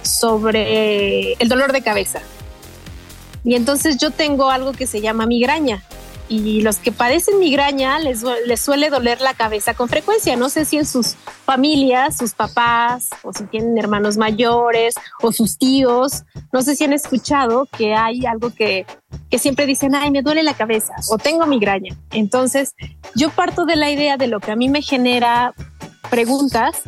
sobre 0.02 1.34
el 1.34 1.48
dolor 1.48 1.72
de 1.72 1.82
cabeza? 1.82 2.20
Y 3.44 3.54
entonces 3.54 3.96
yo 3.96 4.10
tengo 4.10 4.50
algo 4.50 4.72
que 4.72 4.86
se 4.86 5.00
llama 5.00 5.26
migraña 5.26 5.82
y 6.30 6.62
los 6.62 6.76
que 6.76 6.92
padecen 6.92 7.40
migraña 7.40 7.98
les, 7.98 8.22
suele 8.60 8.88
doler 8.88 9.20
la 9.20 9.34
cabeza 9.34 9.74
con 9.74 9.88
frecuencia. 9.88 10.36
No 10.36 10.48
sé 10.48 10.64
si 10.64 10.76
en 10.76 10.86
sus 10.86 11.16
familias, 11.44 12.16
sus 12.16 12.34
papás, 12.34 13.10
o 13.24 13.32
si 13.32 13.44
tienen 13.46 13.76
hermanos 13.76 14.16
mayores, 14.16 14.94
o 15.20 15.32
sus 15.32 15.58
tíos, 15.58 16.22
no 16.52 16.62
sé 16.62 16.76
si 16.76 16.84
han 16.84 16.92
escuchado 16.92 17.66
que 17.76 17.96
hay 17.96 18.26
algo 18.26 18.54
que, 18.54 18.86
que 19.28 19.40
siempre 19.40 19.66
dicen, 19.66 19.96
ay, 19.96 20.12
me 20.12 20.22
duele 20.22 20.44
la 20.44 20.54
cabeza 20.54 20.94
o 21.10 21.18
tengo 21.18 21.46
migraña. 21.46 21.96
Entonces, 22.12 22.76
yo 23.16 23.30
parto 23.30 23.66
de 23.66 23.74
la 23.74 23.90
idea 23.90 24.16
de 24.16 24.28
lo 24.28 24.38
que 24.38 24.52
a 24.52 24.56
mí 24.56 24.68
me 24.68 24.82
genera 24.82 25.52
preguntas 26.10 26.82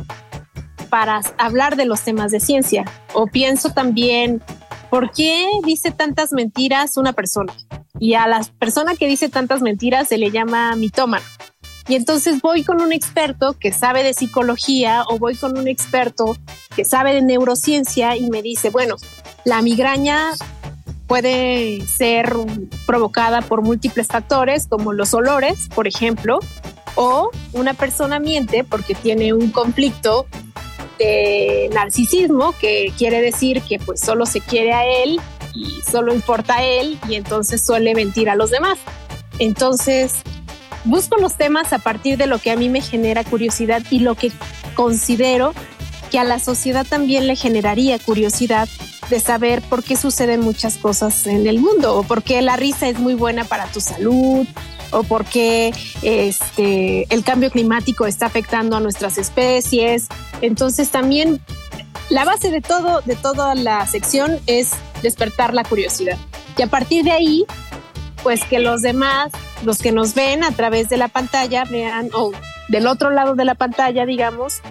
para 0.89 1.19
hablar 1.37 1.75
de 1.75 1.83
los 1.83 2.01
temas 2.01 2.31
de 2.31 2.39
ciencia. 2.39 2.85
O 3.11 3.27
pienso 3.27 3.71
también, 3.71 4.41
¿por 4.89 5.11
qué 5.11 5.49
dice 5.65 5.91
tantas 5.91 6.31
mentiras 6.31 6.95
una 6.95 7.11
persona? 7.11 7.53
Y 8.03 8.15
a 8.15 8.27
la 8.27 8.45
persona 8.59 8.95
que 8.97 9.07
dice 9.07 9.29
tantas 9.29 9.61
mentiras 9.61 10.09
se 10.09 10.17
le 10.17 10.29
llama 10.29 10.75
mitómano. 10.75 11.23
Y 11.87 11.95
entonces 11.95 12.41
voy 12.41 12.65
con 12.65 12.81
un 12.81 12.91
experto 12.91 13.55
que 13.57 13.71
sabe 13.71 14.03
de 14.03 14.13
psicología 14.13 15.05
o 15.07 15.19
voy 15.19 15.37
con 15.37 15.57
un 15.57 15.69
experto 15.69 16.35
que 16.75 16.83
sabe 16.83 17.13
de 17.13 17.21
neurociencia 17.21 18.17
y 18.17 18.29
me 18.29 18.41
dice, 18.41 18.71
bueno, 18.71 18.97
la 19.45 19.61
migraña 19.61 20.31
puede 21.07 21.87
ser 21.87 22.33
provocada 22.85 23.41
por 23.41 23.61
múltiples 23.61 24.07
factores 24.07 24.67
como 24.67 24.91
los 24.91 25.13
olores, 25.13 25.69
por 25.73 25.87
ejemplo, 25.87 26.39
o 26.95 27.31
una 27.53 27.73
persona 27.73 28.19
miente 28.19 28.65
porque 28.65 28.95
tiene 28.95 29.31
un 29.31 29.49
conflicto 29.49 30.25
de 30.99 31.69
narcisismo, 31.73 32.53
que 32.59 32.91
quiere 32.97 33.21
decir 33.21 33.61
que 33.61 33.79
pues 33.79 34.01
solo 34.01 34.25
se 34.25 34.41
quiere 34.41 34.73
a 34.73 34.85
él 34.85 35.21
y 35.53 35.81
solo 35.89 36.13
importa 36.13 36.57
a 36.57 36.63
él 36.63 36.97
y 37.07 37.15
entonces 37.15 37.63
suele 37.63 37.95
mentir 37.95 38.29
a 38.29 38.35
los 38.35 38.49
demás. 38.51 38.79
Entonces, 39.39 40.13
busco 40.85 41.17
los 41.17 41.35
temas 41.35 41.73
a 41.73 41.79
partir 41.79 42.17
de 42.17 42.27
lo 42.27 42.39
que 42.39 42.51
a 42.51 42.55
mí 42.55 42.69
me 42.69 42.81
genera 42.81 43.23
curiosidad 43.23 43.81
y 43.89 43.99
lo 43.99 44.15
que 44.15 44.31
considero 44.75 45.53
que 46.11 46.19
a 46.19 46.23
la 46.23 46.39
sociedad 46.39 46.85
también 46.87 47.25
le 47.27 47.35
generaría 47.35 47.97
curiosidad 47.97 48.69
de 49.09 49.19
saber 49.19 49.61
por 49.63 49.83
qué 49.83 49.95
suceden 49.95 50.41
muchas 50.41 50.77
cosas 50.77 51.25
en 51.27 51.47
el 51.47 51.59
mundo 51.59 51.95
o 51.97 52.03
por 52.03 52.23
qué 52.23 52.41
la 52.41 52.55
risa 52.55 52.87
es 52.87 52.99
muy 52.99 53.15
buena 53.15 53.45
para 53.45 53.65
tu 53.67 53.81
salud 53.81 54.45
o 54.91 55.03
por 55.03 55.25
qué 55.25 55.73
este, 56.03 57.11
el 57.13 57.23
cambio 57.23 57.49
climático 57.49 58.05
está 58.05 58.27
afectando 58.27 58.75
a 58.75 58.79
nuestras 58.79 59.17
especies. 59.17 60.07
Entonces 60.41 60.89
también 60.89 61.41
la 62.09 62.25
base 62.25 62.51
de 62.51 62.61
todo, 62.61 63.01
de 63.01 63.15
toda 63.15 63.55
la 63.55 63.85
sección 63.87 64.39
es 64.45 64.71
despertar 65.03 65.53
la 65.53 65.63
curiosidad. 65.63 66.17
Y 66.57 66.63
a 66.63 66.67
partir 66.67 67.03
de 67.03 67.11
ahí, 67.11 67.45
pues 68.23 68.43
que 68.45 68.59
los 68.59 68.81
demás, 68.81 69.31
los 69.63 69.77
que 69.77 69.91
nos 69.91 70.15
ven 70.15 70.43
a 70.43 70.51
través 70.51 70.89
de 70.89 70.97
la 70.97 71.09
pantalla, 71.09 71.65
vean, 71.65 72.09
o 72.13 72.31
del 72.69 72.87
otro 72.87 73.11
lado 73.11 73.35
de 73.35 73.45
la 73.45 73.53
pantalla, 73.53 74.05
digamos, 74.05 74.61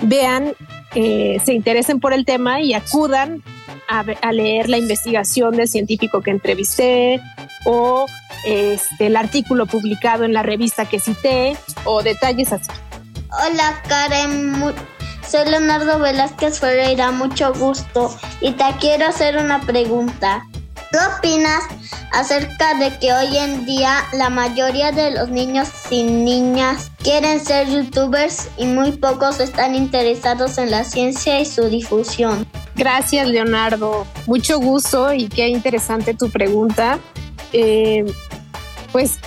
vean, 0.00 0.54
eh, 0.94 1.40
se 1.44 1.52
interesen 1.52 2.00
por 2.00 2.12
el 2.12 2.24
tema 2.24 2.60
y 2.60 2.74
acudan 2.74 3.42
a, 3.88 4.32
leer 4.32 4.70
la 4.70 4.78
investigación 4.78 5.54
del 5.56 5.68
científico 5.68 6.22
que 6.22 6.30
entrevisté 6.30 7.20
o 7.66 8.06
este, 8.44 9.06
el 9.06 9.16
artículo 9.16 9.66
publicado 9.66 10.24
en 10.24 10.32
la 10.32 10.42
revista 10.42 10.86
que 10.86 10.98
cité 10.98 11.56
o 11.84 12.02
detalles 12.02 12.52
así. 12.52 12.70
Hola 13.30 13.82
Karen, 13.88 14.74
soy 15.32 15.48
Leonardo 15.48 15.98
Velázquez 15.98 16.60
Ferreira, 16.60 17.10
mucho 17.10 17.54
gusto 17.54 18.14
y 18.42 18.52
te 18.52 18.64
quiero 18.78 19.06
hacer 19.06 19.38
una 19.38 19.62
pregunta. 19.62 20.46
¿Qué 20.74 20.98
opinas 21.16 21.62
acerca 22.12 22.74
de 22.74 22.98
que 22.98 23.14
hoy 23.14 23.38
en 23.38 23.64
día 23.64 24.04
la 24.12 24.28
mayoría 24.28 24.92
de 24.92 25.12
los 25.12 25.30
niños 25.30 25.70
y 25.88 26.02
niñas 26.02 26.90
quieren 26.98 27.40
ser 27.40 27.66
youtubers 27.70 28.50
y 28.58 28.66
muy 28.66 28.92
pocos 28.92 29.40
están 29.40 29.74
interesados 29.74 30.58
en 30.58 30.70
la 30.70 30.84
ciencia 30.84 31.40
y 31.40 31.46
su 31.46 31.70
difusión? 31.70 32.46
Gracias 32.74 33.26
Leonardo, 33.26 34.06
mucho 34.26 34.58
gusto 34.60 35.14
y 35.14 35.28
qué 35.28 35.48
interesante 35.48 36.12
tu 36.12 36.28
pregunta. 36.28 36.98
Eh, 37.54 38.04
pues 38.92 39.18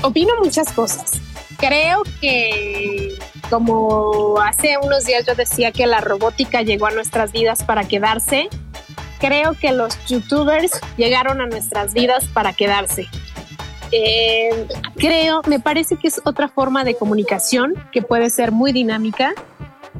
opino 0.00 0.32
muchas 0.42 0.72
cosas. 0.72 1.20
Creo 1.58 2.02
que 2.22 3.09
como 3.50 4.40
hace 4.40 4.78
unos 4.78 5.04
días 5.04 5.26
yo 5.26 5.34
decía 5.34 5.72
que 5.72 5.86
la 5.86 6.00
robótica 6.00 6.62
llegó 6.62 6.86
a 6.86 6.92
nuestras 6.92 7.32
vidas 7.32 7.64
para 7.64 7.84
quedarse, 7.84 8.48
creo 9.18 9.54
que 9.54 9.72
los 9.72 9.98
youtubers 10.06 10.80
llegaron 10.96 11.40
a 11.40 11.46
nuestras 11.46 11.92
vidas 11.92 12.26
para 12.26 12.52
quedarse. 12.52 13.08
Eh, 13.92 14.68
creo, 14.96 15.42
me 15.46 15.58
parece 15.58 15.96
que 15.96 16.06
es 16.06 16.20
otra 16.24 16.48
forma 16.48 16.84
de 16.84 16.94
comunicación 16.94 17.74
que 17.90 18.02
puede 18.02 18.30
ser 18.30 18.52
muy 18.52 18.72
dinámica, 18.72 19.34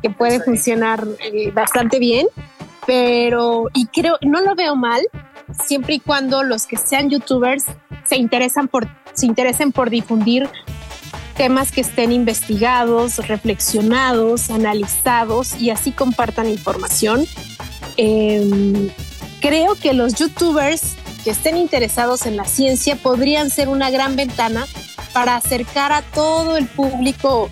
que 0.00 0.10
puede 0.10 0.40
funcionar 0.40 1.04
eh, 1.20 1.50
bastante 1.50 1.98
bien, 1.98 2.28
pero, 2.86 3.66
y 3.74 3.86
creo, 3.86 4.16
no 4.22 4.40
lo 4.42 4.54
veo 4.54 4.76
mal, 4.76 5.02
siempre 5.64 5.94
y 5.94 6.00
cuando 6.00 6.44
los 6.44 6.66
que 6.66 6.76
sean 6.76 7.10
youtubers 7.10 7.64
se 8.04 8.16
interesan 8.16 8.68
por, 8.68 8.88
se 9.12 9.26
interesen 9.26 9.72
por 9.72 9.90
difundir 9.90 10.48
temas 11.40 11.72
que 11.72 11.80
estén 11.80 12.12
investigados, 12.12 13.16
reflexionados, 13.26 14.50
analizados 14.50 15.58
y 15.58 15.70
así 15.70 15.90
compartan 15.90 16.50
información. 16.50 17.24
Em, 17.96 18.90
creo 19.40 19.74
que 19.74 19.94
los 19.94 20.16
youtubers 20.16 20.96
que 21.24 21.30
estén 21.30 21.56
interesados 21.56 22.26
en 22.26 22.36
la 22.36 22.44
ciencia 22.44 22.94
podrían 22.94 23.48
ser 23.48 23.70
una 23.70 23.88
gran 23.88 24.16
ventana 24.16 24.66
para 25.14 25.34
acercar 25.36 25.92
a 25.92 26.02
todo 26.02 26.58
el 26.58 26.66
público 26.66 27.48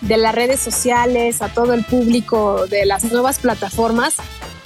de 0.00 0.16
las 0.16 0.34
redes 0.34 0.58
sociales, 0.58 1.42
a 1.42 1.48
todo 1.48 1.74
el 1.74 1.84
público 1.84 2.66
de 2.66 2.86
las 2.86 3.04
nuevas 3.04 3.38
plataformas, 3.38 4.16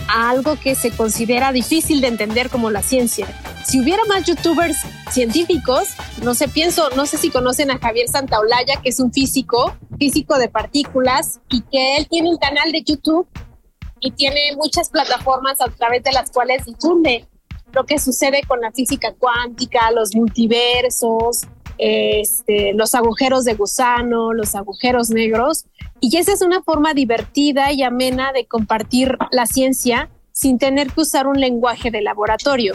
a 0.08 0.30
algo 0.30 0.58
que 0.58 0.74
se 0.76 0.92
considera 0.92 1.52
difícil 1.52 2.00
de 2.00 2.06
entender 2.06 2.48
como 2.48 2.70
la 2.70 2.82
ciencia. 2.82 3.26
Si 3.66 3.80
hubiera 3.80 4.04
más 4.04 4.24
youtubers 4.24 4.76
científicos, 5.10 5.88
no 6.22 6.34
sé, 6.34 6.46
pienso, 6.46 6.88
no 6.90 7.04
sé 7.04 7.18
si 7.18 7.30
conocen 7.30 7.72
a 7.72 7.78
Javier 7.78 8.06
Santaolalla, 8.06 8.80
que 8.80 8.90
es 8.90 9.00
un 9.00 9.12
físico, 9.12 9.76
físico 9.98 10.38
de 10.38 10.48
partículas, 10.48 11.40
y 11.50 11.62
que 11.62 11.96
él 11.96 12.06
tiene 12.08 12.28
un 12.30 12.36
canal 12.36 12.70
de 12.70 12.84
YouTube 12.84 13.26
y 13.98 14.12
tiene 14.12 14.54
muchas 14.56 14.88
plataformas 14.88 15.60
a 15.60 15.66
través 15.66 16.04
de 16.04 16.12
las 16.12 16.30
cuales 16.30 16.64
difunde 16.64 17.26
lo 17.72 17.84
que 17.86 17.98
sucede 17.98 18.42
con 18.46 18.60
la 18.60 18.70
física 18.70 19.12
cuántica, 19.18 19.90
los 19.90 20.14
multiversos, 20.14 21.40
este, 21.76 22.72
los 22.72 22.94
agujeros 22.94 23.44
de 23.44 23.54
gusano, 23.54 24.32
los 24.32 24.54
agujeros 24.54 25.10
negros. 25.10 25.64
Y 25.98 26.16
esa 26.16 26.32
es 26.32 26.40
una 26.40 26.62
forma 26.62 26.94
divertida 26.94 27.72
y 27.72 27.82
amena 27.82 28.32
de 28.32 28.46
compartir 28.46 29.18
la 29.32 29.46
ciencia 29.46 30.08
sin 30.30 30.58
tener 30.58 30.92
que 30.92 31.00
usar 31.00 31.26
un 31.26 31.40
lenguaje 31.40 31.90
de 31.90 32.02
laboratorio. 32.02 32.74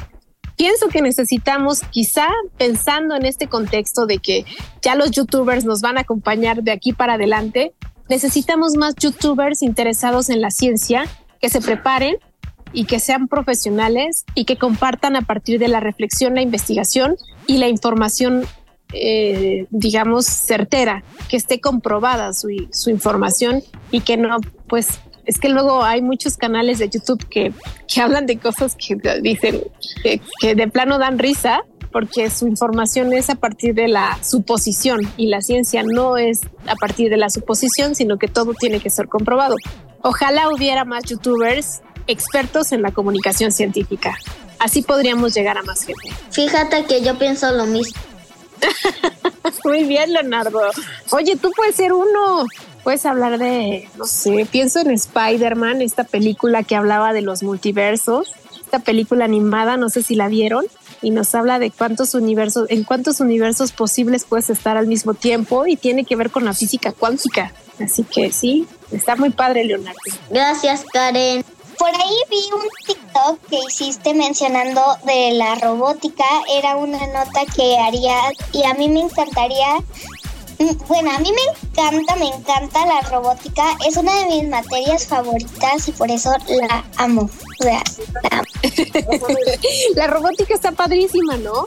Pienso 0.62 0.90
que 0.90 1.02
necesitamos, 1.02 1.82
quizá 1.90 2.28
pensando 2.60 3.16
en 3.16 3.26
este 3.26 3.48
contexto 3.48 4.06
de 4.06 4.20
que 4.20 4.46
ya 4.84 4.94
los 4.94 5.10
youtubers 5.10 5.66
nos 5.66 5.82
van 5.82 5.98
a 5.98 6.02
acompañar 6.02 6.62
de 6.62 6.72
aquí 6.72 6.94
para 6.94 7.14
adelante, 7.14 7.74
necesitamos 8.10 8.76
más 8.78 8.94
youtubers 8.94 9.64
interesados 9.64 10.30
en 10.30 10.40
la 10.40 10.52
ciencia 10.52 11.06
que 11.42 11.50
se 11.50 11.62
preparen 11.62 12.18
y 12.74 12.86
que 12.86 13.00
sean 13.00 13.28
profesionales 13.28 14.24
y 14.36 14.46
que 14.46 14.58
compartan 14.58 15.16
a 15.16 15.24
partir 15.24 15.58
de 15.58 15.68
la 15.68 15.80
reflexión, 15.80 16.36
la 16.36 16.44
investigación 16.44 17.16
y 17.48 17.58
la 17.58 17.68
información, 17.68 18.44
eh, 18.94 19.66
digamos, 19.72 20.28
certera, 20.28 21.04
que 21.28 21.38
esté 21.38 21.60
comprobada 21.60 22.34
su, 22.34 22.50
su 22.70 22.92
información 22.92 23.64
y 23.90 24.02
que 24.02 24.16
no, 24.16 24.38
pues, 24.68 25.00
es 25.26 25.40
que 25.40 25.50
luego 25.50 25.84
hay 25.84 26.02
muchos 26.02 26.38
canales 26.38 26.80
de 26.80 26.90
YouTube 26.90 27.28
que, 27.30 27.54
que 27.88 28.02
hablan 28.02 28.26
de 28.26 28.38
cosas 28.38 28.76
que 28.76 28.96
dicen 29.22 29.64
que, 30.04 30.22
que 30.40 30.56
de 30.56 30.68
plano 30.68 30.98
dan 30.98 31.20
risa 31.20 31.64
porque 31.92 32.30
su 32.30 32.48
información 32.48 33.14
es 33.14 33.30
a 33.30 33.36
partir 33.36 33.76
de 33.76 33.88
la 33.88 34.18
suposición 34.24 35.12
y 35.18 35.28
la 35.28 35.42
ciencia 35.42 35.84
no 35.84 36.18
es 36.18 36.40
a 36.68 36.76
partir 36.76 37.10
de 37.10 37.18
la 37.18 37.30
suposición, 37.30 37.96
sino 37.96 38.18
que 38.18 38.28
todo 38.28 38.54
tiene 38.54 38.80
que 38.80 38.90
ser 38.90 39.08
comprobado. 39.08 39.56
Ojalá 40.02 40.50
hubiera 40.50 40.86
más 40.86 41.04
youtubers 41.04 41.82
expertos 42.08 42.72
en 42.72 42.82
la 42.82 42.92
comunicación 42.92 43.52
científica. 43.52 44.18
Así 44.60 44.82
podríamos 44.82 45.34
llegar 45.34 45.58
a 45.58 45.64
más 45.64 45.84
gente. 45.84 46.10
Fíjate 46.32 46.86
que 46.86 47.02
yo 47.02 47.18
pienso 47.18 47.52
lo 47.52 47.66
mismo. 47.66 48.00
Muy 49.64 49.84
bien, 49.84 50.14
Leonardo. 50.14 50.62
Oye, 51.12 51.36
tú 51.36 51.52
puedes 51.56 51.76
ser 51.76 51.94
uno. 51.94 52.46
Puedes 52.84 53.06
hablar 53.06 53.38
de, 53.38 53.88
no 53.98 54.06
sé, 54.06 54.48
pienso 54.52 54.80
en 54.80 54.92
Spider-Man, 54.92 55.82
esta 55.82 56.04
película 56.04 56.64
que 56.64 56.76
hablaba 56.76 57.14
de 57.14 57.22
los 57.22 57.44
multiversos, 57.44 58.34
esta 58.64 58.80
película 58.80 59.26
animada, 59.26 59.78
no 59.78 59.90
sé 59.90 60.02
si 60.02 60.16
la 60.16 60.28
vieron, 60.28 60.66
y 61.02 61.12
nos 61.12 61.34
habla 61.36 61.60
de 61.60 61.72
cuántos 61.72 62.14
universos, 62.14 62.70
en 62.70 62.84
cuántos 62.84 63.20
universos 63.20 63.72
posibles 63.72 64.26
puedes 64.26 64.50
estar 64.50 64.78
al 64.78 64.88
mismo 64.88 65.14
tiempo 65.14 65.66
y 65.68 65.76
tiene 65.76 66.06
que 66.06 66.16
ver 66.16 66.32
con 66.32 66.46
la 66.46 66.54
física 66.54 66.92
cuántica. 66.92 67.54
Así 67.80 68.04
que 68.04 68.32
sí, 68.32 68.68
está 68.92 69.16
muy 69.16 69.32
padre, 69.32 69.66
Leonardo. 69.66 69.98
Gracias, 70.30 70.84
Karen. 70.94 71.44
Por 71.78 71.90
ahí 71.90 72.16
vi 72.30 72.38
un 72.54 72.68
TikTok 72.86 73.40
que 73.50 73.58
hiciste 73.68 74.14
mencionando 74.14 74.82
de 75.04 75.32
la 75.32 75.56
robótica. 75.56 76.26
Era 76.56 76.76
una 76.76 77.00
nota 77.08 77.42
que 77.56 77.78
haría 77.80 78.16
y 78.54 78.64
a 78.64 78.76
mí 78.76 78.88
me 78.88 79.00
encantaría. 79.00 79.78
Bueno, 80.88 81.12
a 81.12 81.20
mí 81.20 81.32
me 81.32 81.70
encanta, 81.70 82.16
me 82.18 82.28
encanta 82.28 82.86
la 82.86 83.02
robótica. 83.10 83.64
Es 83.88 83.98
una 83.98 84.14
de 84.20 84.26
mis 84.28 84.50
materias 84.50 85.08
favoritas 85.08 85.88
y 85.88 85.92
por 85.92 86.12
eso 86.12 86.32
la 86.48 86.86
amo. 86.98 87.30
La, 87.60 87.82
amo. 88.32 88.46
la 89.96 90.08
robótica 90.08 90.54
está 90.54 90.72
padrísima, 90.72 91.38
¿no? 91.38 91.66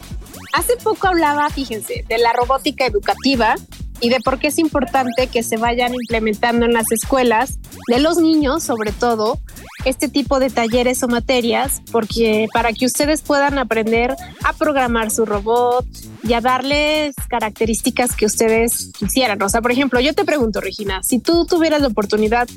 Hace 0.52 0.76
poco 0.76 1.08
hablaba, 1.08 1.50
fíjense, 1.50 2.04
de 2.08 2.18
la 2.18 2.32
robótica 2.32 2.86
educativa 2.86 3.56
y 4.00 4.10
de 4.10 4.20
por 4.20 4.38
qué 4.38 4.48
es 4.48 4.58
importante 4.58 5.26
que 5.26 5.42
se 5.42 5.56
vayan 5.56 5.92
implementando 5.94 6.66
en 6.66 6.72
las 6.72 6.90
escuelas 6.92 7.58
de 7.88 7.98
los 7.98 8.18
niños, 8.18 8.62
sobre 8.62 8.92
todo, 8.92 9.40
este 9.84 10.08
tipo 10.08 10.38
de 10.38 10.50
talleres 10.50 11.02
o 11.02 11.08
materias, 11.08 11.82
porque 11.92 12.46
para 12.52 12.72
que 12.72 12.86
ustedes 12.86 13.22
puedan 13.22 13.58
aprender 13.58 14.14
a 14.42 14.52
programar 14.52 15.10
su 15.10 15.24
robot 15.26 15.86
y 16.22 16.32
a 16.32 16.40
darles 16.40 17.14
características 17.28 18.16
que 18.16 18.26
ustedes 18.26 18.92
quisieran. 18.98 19.40
O 19.42 19.48
sea, 19.48 19.60
por 19.60 19.72
ejemplo, 19.72 20.00
yo 20.00 20.14
te 20.14 20.24
pregunto, 20.24 20.60
Regina, 20.60 21.02
si 21.02 21.18
tú 21.18 21.46
tuvieras 21.46 21.82
la 21.82 21.88
oportunidad 21.88 22.48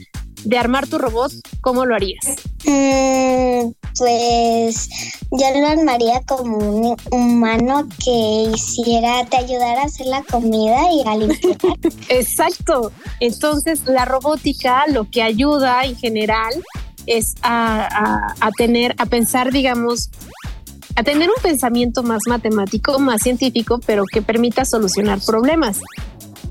de 0.44 0.58
armar 0.58 0.88
tu 0.88 0.98
robot, 0.98 1.32
¿cómo 1.62 1.86
lo 1.86 1.96
harías? 1.96 2.24
Mm, 2.66 3.72
pues 3.98 4.90
yo 5.32 5.60
lo 5.60 5.68
armaría 5.68 6.22
como 6.26 6.58
un 6.58 6.98
humano 7.12 7.88
que 8.04 8.52
hiciera, 8.54 9.26
te 9.26 9.38
ayudara 9.38 9.82
a 9.82 9.86
hacer 9.86 10.08
la 10.08 10.24
comida 10.24 10.78
y 10.92 11.08
a 11.08 11.18
limpiar. 11.18 11.58
Exacto. 12.10 12.92
Entonces, 13.20 13.82
la 13.86 14.06
robótica 14.06 14.86
lo 14.88 15.10
que 15.10 15.22
ayuda 15.22 15.84
en 15.84 15.98
general 15.98 16.54
es 17.08 17.36
a, 17.42 18.36
a, 18.40 18.52
tener, 18.52 18.94
a 18.98 19.06
pensar, 19.06 19.52
digamos, 19.52 20.10
a 20.96 21.04
tener 21.04 21.30
un 21.30 21.42
pensamiento 21.42 22.04
más 22.04 22.22
matemático, 22.28 23.00
más 23.00 23.22
científico, 23.24 23.80
pero 23.86 24.04
que 24.12 24.22
permita 24.22 24.66
solucionar 24.66 25.20
problemas. 25.26 25.80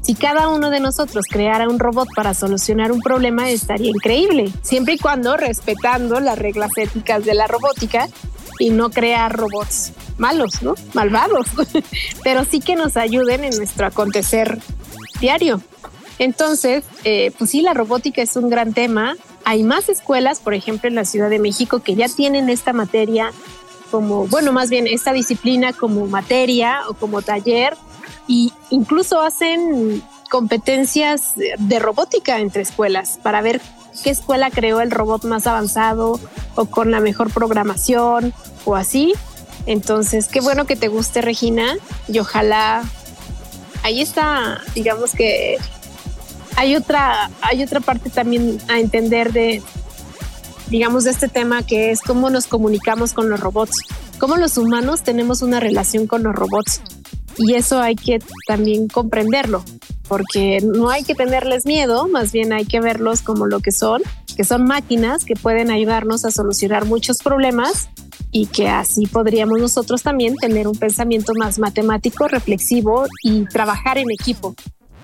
Si 0.02 0.14
cada 0.14 0.48
uno 0.48 0.70
de 0.70 0.78
nosotros 0.78 1.24
creara 1.28 1.68
un 1.68 1.80
robot 1.80 2.08
para 2.14 2.32
solucionar 2.32 2.92
un 2.92 3.00
problema, 3.00 3.50
estaría 3.50 3.90
increíble, 3.90 4.52
siempre 4.62 4.94
y 4.94 4.98
cuando 4.98 5.36
respetando 5.36 6.20
las 6.20 6.38
reglas 6.38 6.70
éticas 6.76 7.24
de 7.24 7.34
la 7.34 7.48
robótica 7.48 8.08
y 8.60 8.70
no 8.70 8.90
crear 8.90 9.36
robots 9.36 9.92
malos, 10.16 10.62
¿no? 10.62 10.74
Malvados, 10.94 11.48
pero 12.24 12.44
sí 12.44 12.60
que 12.60 12.76
nos 12.76 12.96
ayuden 12.96 13.44
en 13.44 13.56
nuestro 13.56 13.86
acontecer 13.86 14.58
diario. 15.20 15.60
Entonces, 16.18 16.84
eh, 17.04 17.32
pues 17.36 17.50
sí, 17.50 17.62
la 17.62 17.74
robótica 17.74 18.22
es 18.22 18.36
un 18.36 18.48
gran 18.48 18.72
tema. 18.72 19.16
Hay 19.48 19.62
más 19.62 19.88
escuelas, 19.88 20.40
por 20.40 20.54
ejemplo, 20.54 20.88
en 20.88 20.96
la 20.96 21.04
Ciudad 21.04 21.30
de 21.30 21.38
México, 21.38 21.78
que 21.78 21.94
ya 21.94 22.08
tienen 22.08 22.48
esta 22.48 22.72
materia 22.72 23.30
como, 23.92 24.26
bueno, 24.26 24.50
más 24.52 24.70
bien 24.70 24.88
esta 24.88 25.12
disciplina 25.12 25.72
como 25.72 26.08
materia 26.08 26.80
o 26.88 26.94
como 26.94 27.22
taller 27.22 27.76
y 28.26 28.52
incluso 28.70 29.20
hacen 29.20 30.02
competencias 30.30 31.34
de 31.36 31.78
robótica 31.78 32.40
entre 32.40 32.62
escuelas 32.62 33.20
para 33.22 33.40
ver 33.40 33.60
qué 34.02 34.10
escuela 34.10 34.50
creó 34.50 34.80
el 34.80 34.90
robot 34.90 35.22
más 35.26 35.46
avanzado 35.46 36.18
o 36.56 36.64
con 36.64 36.90
la 36.90 36.98
mejor 36.98 37.32
programación 37.32 38.34
o 38.64 38.74
así. 38.74 39.14
Entonces, 39.66 40.26
qué 40.26 40.40
bueno 40.40 40.64
que 40.64 40.74
te 40.74 40.88
guste, 40.88 41.22
Regina, 41.22 41.76
y 42.08 42.18
ojalá 42.18 42.82
ahí 43.84 44.00
está, 44.00 44.60
digamos 44.74 45.12
que 45.12 45.58
hay 46.56 46.74
otra, 46.74 47.30
hay 47.42 47.62
otra 47.62 47.80
parte 47.80 48.10
también 48.10 48.58
a 48.68 48.80
entender 48.80 49.32
de, 49.32 49.62
digamos, 50.68 51.04
de 51.04 51.10
este 51.10 51.28
tema 51.28 51.62
que 51.62 51.90
es 51.90 52.00
cómo 52.00 52.30
nos 52.30 52.46
comunicamos 52.46 53.12
con 53.12 53.28
los 53.28 53.38
robots, 53.38 53.82
cómo 54.18 54.36
los 54.36 54.56
humanos 54.56 55.02
tenemos 55.02 55.42
una 55.42 55.60
relación 55.60 56.06
con 56.06 56.22
los 56.22 56.34
robots. 56.34 56.80
Y 57.38 57.54
eso 57.54 57.80
hay 57.80 57.94
que 57.96 58.18
también 58.46 58.88
comprenderlo, 58.88 59.62
porque 60.08 60.60
no 60.62 60.88
hay 60.88 61.04
que 61.04 61.14
tenerles 61.14 61.66
miedo, 61.66 62.08
más 62.08 62.32
bien 62.32 62.54
hay 62.54 62.64
que 62.64 62.80
verlos 62.80 63.20
como 63.20 63.46
lo 63.46 63.60
que 63.60 63.72
son, 63.72 64.02
que 64.34 64.44
son 64.44 64.64
máquinas 64.64 65.26
que 65.26 65.34
pueden 65.34 65.70
ayudarnos 65.70 66.24
a 66.24 66.30
solucionar 66.30 66.86
muchos 66.86 67.18
problemas 67.18 67.90
y 68.30 68.46
que 68.46 68.68
así 68.68 69.06
podríamos 69.06 69.60
nosotros 69.60 70.02
también 70.02 70.36
tener 70.36 70.66
un 70.66 70.76
pensamiento 70.78 71.32
más 71.38 71.58
matemático, 71.58 72.26
reflexivo 72.26 73.04
y 73.22 73.44
trabajar 73.44 73.98
en 73.98 74.10
equipo. 74.10 74.54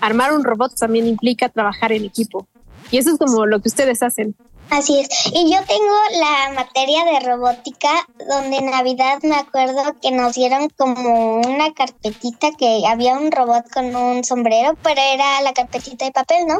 Armar 0.03 0.33
un 0.33 0.43
robot 0.43 0.75
también 0.75 1.07
implica 1.07 1.47
trabajar 1.47 1.93
en 1.93 2.03
equipo. 2.03 2.45
Y 2.91 2.97
eso 2.97 3.11
es 3.11 3.17
como 3.17 3.45
lo 3.45 3.61
que 3.61 3.69
ustedes 3.69 4.03
hacen. 4.03 4.35
Así 4.69 4.99
es. 4.99 5.07
Y 5.27 5.51
yo 5.51 5.59
tengo 5.65 5.93
la 6.19 6.53
materia 6.55 7.05
de 7.05 7.19
robótica, 7.21 7.89
donde 8.27 8.57
en 8.57 8.71
Navidad 8.71 9.19
me 9.23 9.35
acuerdo 9.35 9.95
que 10.01 10.11
nos 10.11 10.33
dieron 10.33 10.69
como 10.77 11.37
una 11.37 11.73
carpetita 11.73 12.51
que 12.57 12.83
había 12.85 13.13
un 13.13 13.31
robot 13.31 13.69
con 13.71 13.95
un 13.95 14.23
sombrero, 14.23 14.75
pero 14.83 14.99
era 14.99 15.41
la 15.41 15.53
carpetita 15.53 16.05
de 16.05 16.11
papel, 16.11 16.47
¿no? 16.47 16.59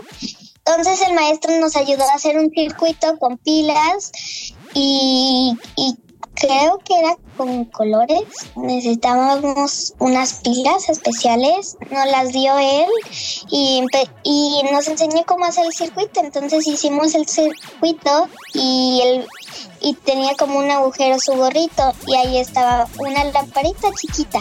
Entonces 0.66 1.06
el 1.06 1.14
maestro 1.14 1.60
nos 1.60 1.76
ayudó 1.76 2.04
a 2.04 2.16
hacer 2.16 2.38
un 2.38 2.50
circuito 2.50 3.18
con 3.20 3.38
pilas 3.38 4.12
y, 4.74 5.58
y 5.76 5.96
creo 6.36 6.80
que 6.80 7.00
era 7.00 7.16
con 7.38 7.66
colores. 7.66 8.24
Necesitábamos 8.56 9.94
unas 10.00 10.42
pilas 10.42 10.90
especiales. 10.90 11.78
Nos 11.92 12.06
las 12.08 12.32
dio 12.32 12.58
él 12.58 12.86
y, 13.50 13.86
y 14.24 14.62
nos 14.72 14.88
enseñó 14.88 15.24
cómo 15.26 15.46
hacer 15.46 15.66
el 15.66 15.74
circuito. 15.74 16.20
Entonces 16.22 16.68
hicimos 16.68 17.16
el 17.16 17.28
circuito 17.28 18.28
y 18.54 19.02
el 19.04 19.28
y 19.84 19.94
tenía 19.94 20.34
como 20.36 20.60
un 20.60 20.72
agujero 20.72 21.20
su 21.20 21.34
gorrito 21.34 21.94
y 22.08 22.16
ahí 22.16 22.38
estaba 22.38 22.88
una 23.00 23.24
lamparita 23.26 23.90
chiquita 24.00 24.40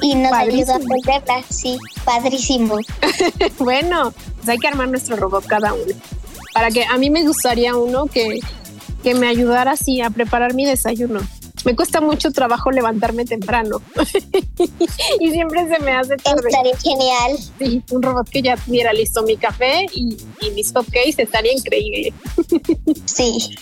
y 0.00 0.14
nos 0.14 0.32
ayudó 0.32 0.74
a 0.74 0.78
ponerla, 0.78 1.44
sí, 1.48 1.78
padrísimo. 2.04 2.76
bueno, 3.58 4.12
pues 4.36 4.48
hay 4.48 4.58
que 4.58 4.68
armar 4.68 4.88
nuestro 4.88 5.16
robot 5.16 5.44
cada 5.46 5.74
uno. 5.74 5.94
Para 6.54 6.70
que 6.70 6.84
a 6.84 6.96
mí 6.96 7.10
me 7.10 7.24
gustaría 7.24 7.76
uno 7.76 8.06
que, 8.06 8.38
que 9.04 9.14
me 9.14 9.28
ayudara 9.28 9.72
así 9.72 10.00
a 10.00 10.10
preparar 10.10 10.54
mi 10.54 10.64
desayuno 10.64 11.20
me 11.64 11.74
cuesta 11.74 12.00
mucho 12.00 12.30
trabajo 12.30 12.70
levantarme 12.70 13.24
temprano 13.24 13.80
y 15.20 15.30
siempre 15.30 15.66
se 15.68 15.82
me 15.82 15.92
hace 15.92 16.16
tarde. 16.16 16.48
Estaría 16.48 16.76
genial. 16.76 17.38
Sí, 17.58 17.82
un 17.90 18.02
robot 18.02 18.28
que 18.28 18.42
ya 18.42 18.56
tuviera 18.56 18.92
listo 18.92 19.22
mi 19.22 19.36
café 19.36 19.86
y, 19.92 20.16
y 20.42 20.50
mis 20.50 20.72
cupcakes 20.72 21.18
estaría 21.18 21.52
increíble. 21.52 22.12
sí. 23.06 23.56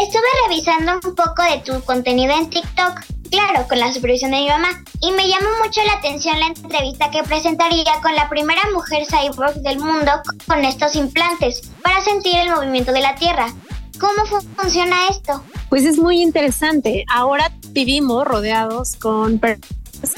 Estuve 0.00 0.22
revisando 0.48 1.00
un 1.08 1.14
poco 1.14 1.42
de 1.42 1.58
tu 1.64 1.82
contenido 1.84 2.32
en 2.32 2.48
TikTok, 2.48 3.00
claro, 3.30 3.66
con 3.68 3.80
la 3.80 3.92
supervisión 3.92 4.30
de 4.30 4.42
mi 4.42 4.48
mamá, 4.48 4.68
y 5.00 5.10
me 5.10 5.26
llamó 5.26 5.48
mucho 5.64 5.82
la 5.84 5.94
atención 5.94 6.38
la 6.38 6.46
entrevista 6.46 7.10
que 7.10 7.24
presentaría 7.24 8.00
con 8.00 8.14
la 8.14 8.28
primera 8.28 8.62
mujer 8.72 9.04
cyborg 9.06 9.54
del 9.62 9.80
mundo 9.80 10.12
con 10.46 10.64
estos 10.64 10.94
implantes 10.94 11.72
para 11.82 12.00
sentir 12.02 12.36
el 12.36 12.50
movimiento 12.50 12.92
de 12.92 13.00
la 13.00 13.16
Tierra. 13.16 13.52
¿Cómo 14.00 14.42
funciona 14.56 14.96
esto? 15.10 15.44
Pues 15.68 15.84
es 15.84 15.98
muy 15.98 16.22
interesante. 16.22 17.04
Ahora 17.12 17.52
vivimos 17.68 18.24
rodeados 18.26 18.96
con 18.96 19.38
personas 19.38 19.70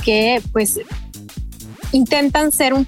que 0.05 0.41
pues 0.53 0.79
intentan 1.91 2.53
ser 2.53 2.75
un 2.75 2.87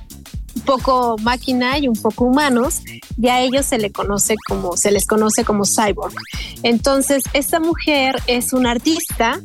poco 0.64 1.16
máquina 1.20 1.78
y 1.78 1.88
un 1.88 1.96
poco 1.96 2.24
humanos 2.24 2.80
y 3.20 3.28
a 3.28 3.40
ellos 3.40 3.66
se 3.66 3.90
conoce 3.90 4.36
como, 4.48 4.76
se 4.76 4.92
les 4.92 5.06
conoce 5.06 5.44
como 5.44 5.64
cyborg. 5.64 6.14
Entonces, 6.62 7.24
esta 7.32 7.60
mujer 7.60 8.16
es 8.26 8.52
una 8.52 8.70
artista, 8.70 9.40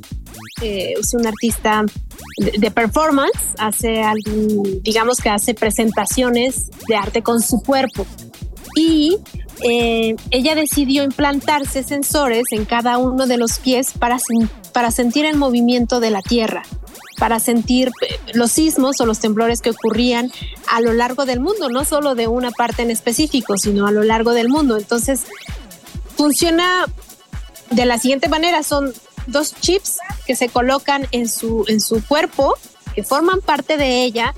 eh, 0.62 0.94
es 1.00 1.14
una 1.14 1.30
artista 1.30 1.84
de, 2.38 2.72
performance, 2.72 3.56
hace 3.58 4.04
digamos 4.82 5.18
que 5.18 5.30
hace 5.30 5.54
presentaciones 5.54 6.70
de 6.88 6.96
arte 6.96 7.22
con 7.22 7.42
su 7.42 7.62
cuerpo. 7.62 8.06
Y 8.76 9.18
eh, 9.64 10.16
ella 10.32 10.56
decidió 10.56 11.04
implantarse 11.04 11.84
sensores 11.84 12.44
en 12.52 12.66
cada 12.66 12.98
uno 12.98 13.28
de 13.28 13.38
los 13.38 13.60
pies 13.60 13.92
para, 13.98 14.18
para 14.74 14.92
sentir 14.92 15.26
el 15.26 15.38
movimiento 15.38 16.00
de 16.00 16.12
la 16.12 16.22
tierra 16.22 16.64
para 17.20 17.40
sentir 17.40 17.92
eh, 18.02 18.18
los 18.34 18.52
sismos 18.52 19.00
o 19.02 19.06
los 19.06 19.20
temblores 19.20 19.62
que 19.62 19.70
ocurrían 19.70 20.32
a 20.68 20.80
lo 20.80 20.94
largo 20.94 21.26
del 21.26 21.40
mundo, 21.40 21.70
no 21.70 21.86
solo 21.86 22.16
de 22.16 22.28
una 22.28 22.50
parte 22.50 22.82
en 22.82 22.90
específico, 22.90 23.58
sino 23.58 23.86
a 23.86 23.92
lo 23.92 24.04
largo 24.04 24.32
del 24.32 24.48
mundo. 24.48 24.78
Entonces, 24.78 25.26
funciona 26.16 26.86
de 27.70 27.86
la 27.86 28.00
siguiente 28.00 28.30
manera, 28.30 28.64
son 28.64 28.94
dos 29.28 29.54
chips 29.60 30.00
que 30.26 30.36
se 30.36 30.50
colocan 30.50 31.08
en 31.12 31.28
su, 31.28 31.66
en 31.68 31.82
su 31.82 32.04
cuerpo, 32.06 32.56
que 32.96 33.04
forman 33.04 33.42
parte 33.42 33.78
de 33.78 34.04
ella 34.04 34.34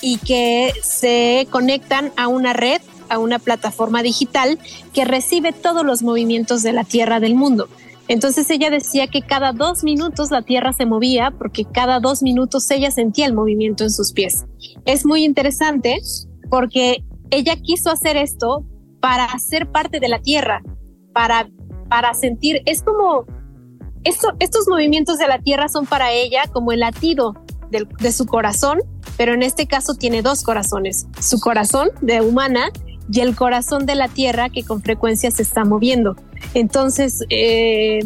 y 0.00 0.18
que 0.18 0.72
se 0.82 1.46
conectan 1.50 2.12
a 2.16 2.28
una 2.28 2.52
red, 2.52 2.80
a 3.08 3.18
una 3.18 3.38
plataforma 3.38 4.02
digital 4.02 4.58
que 4.92 5.04
recibe 5.04 5.52
todos 5.52 5.84
los 5.84 6.02
movimientos 6.02 6.62
de 6.62 6.72
la 6.72 6.84
Tierra 6.84 7.20
del 7.20 7.34
mundo. 7.34 7.68
Entonces 8.08 8.50
ella 8.50 8.70
decía 8.70 9.06
que 9.06 9.22
cada 9.22 9.52
dos 9.52 9.82
minutos 9.82 10.30
la 10.30 10.42
tierra 10.42 10.72
se 10.72 10.84
movía 10.84 11.30
porque 11.30 11.64
cada 11.64 12.00
dos 12.00 12.22
minutos 12.22 12.70
ella 12.70 12.90
sentía 12.90 13.26
el 13.26 13.32
movimiento 13.32 13.84
en 13.84 13.90
sus 13.90 14.12
pies. 14.12 14.44
Es 14.84 15.06
muy 15.06 15.24
interesante 15.24 16.00
porque 16.50 17.02
ella 17.30 17.56
quiso 17.56 17.90
hacer 17.90 18.16
esto 18.16 18.64
para 19.00 19.26
ser 19.38 19.70
parte 19.70 20.00
de 20.00 20.08
la 20.08 20.18
tierra, 20.18 20.62
para, 21.12 21.48
para 21.88 22.14
sentir, 22.14 22.62
es 22.66 22.82
como, 22.82 23.24
esto, 24.04 24.28
estos 24.38 24.66
movimientos 24.68 25.18
de 25.18 25.26
la 25.26 25.38
tierra 25.38 25.68
son 25.68 25.86
para 25.86 26.12
ella 26.12 26.44
como 26.52 26.72
el 26.72 26.80
latido 26.80 27.34
de 27.70 28.12
su 28.12 28.26
corazón, 28.26 28.80
pero 29.16 29.32
en 29.32 29.42
este 29.42 29.66
caso 29.66 29.94
tiene 29.94 30.22
dos 30.22 30.42
corazones, 30.42 31.06
su 31.20 31.40
corazón 31.40 31.90
de 32.02 32.20
humana 32.20 32.70
y 33.10 33.20
el 33.20 33.34
corazón 33.36 33.86
de 33.86 33.94
la 33.94 34.08
tierra 34.08 34.48
que 34.48 34.62
con 34.62 34.82
frecuencia 34.82 35.30
se 35.30 35.42
está 35.42 35.64
moviendo. 35.64 36.16
Entonces, 36.54 37.24
eh, 37.30 38.00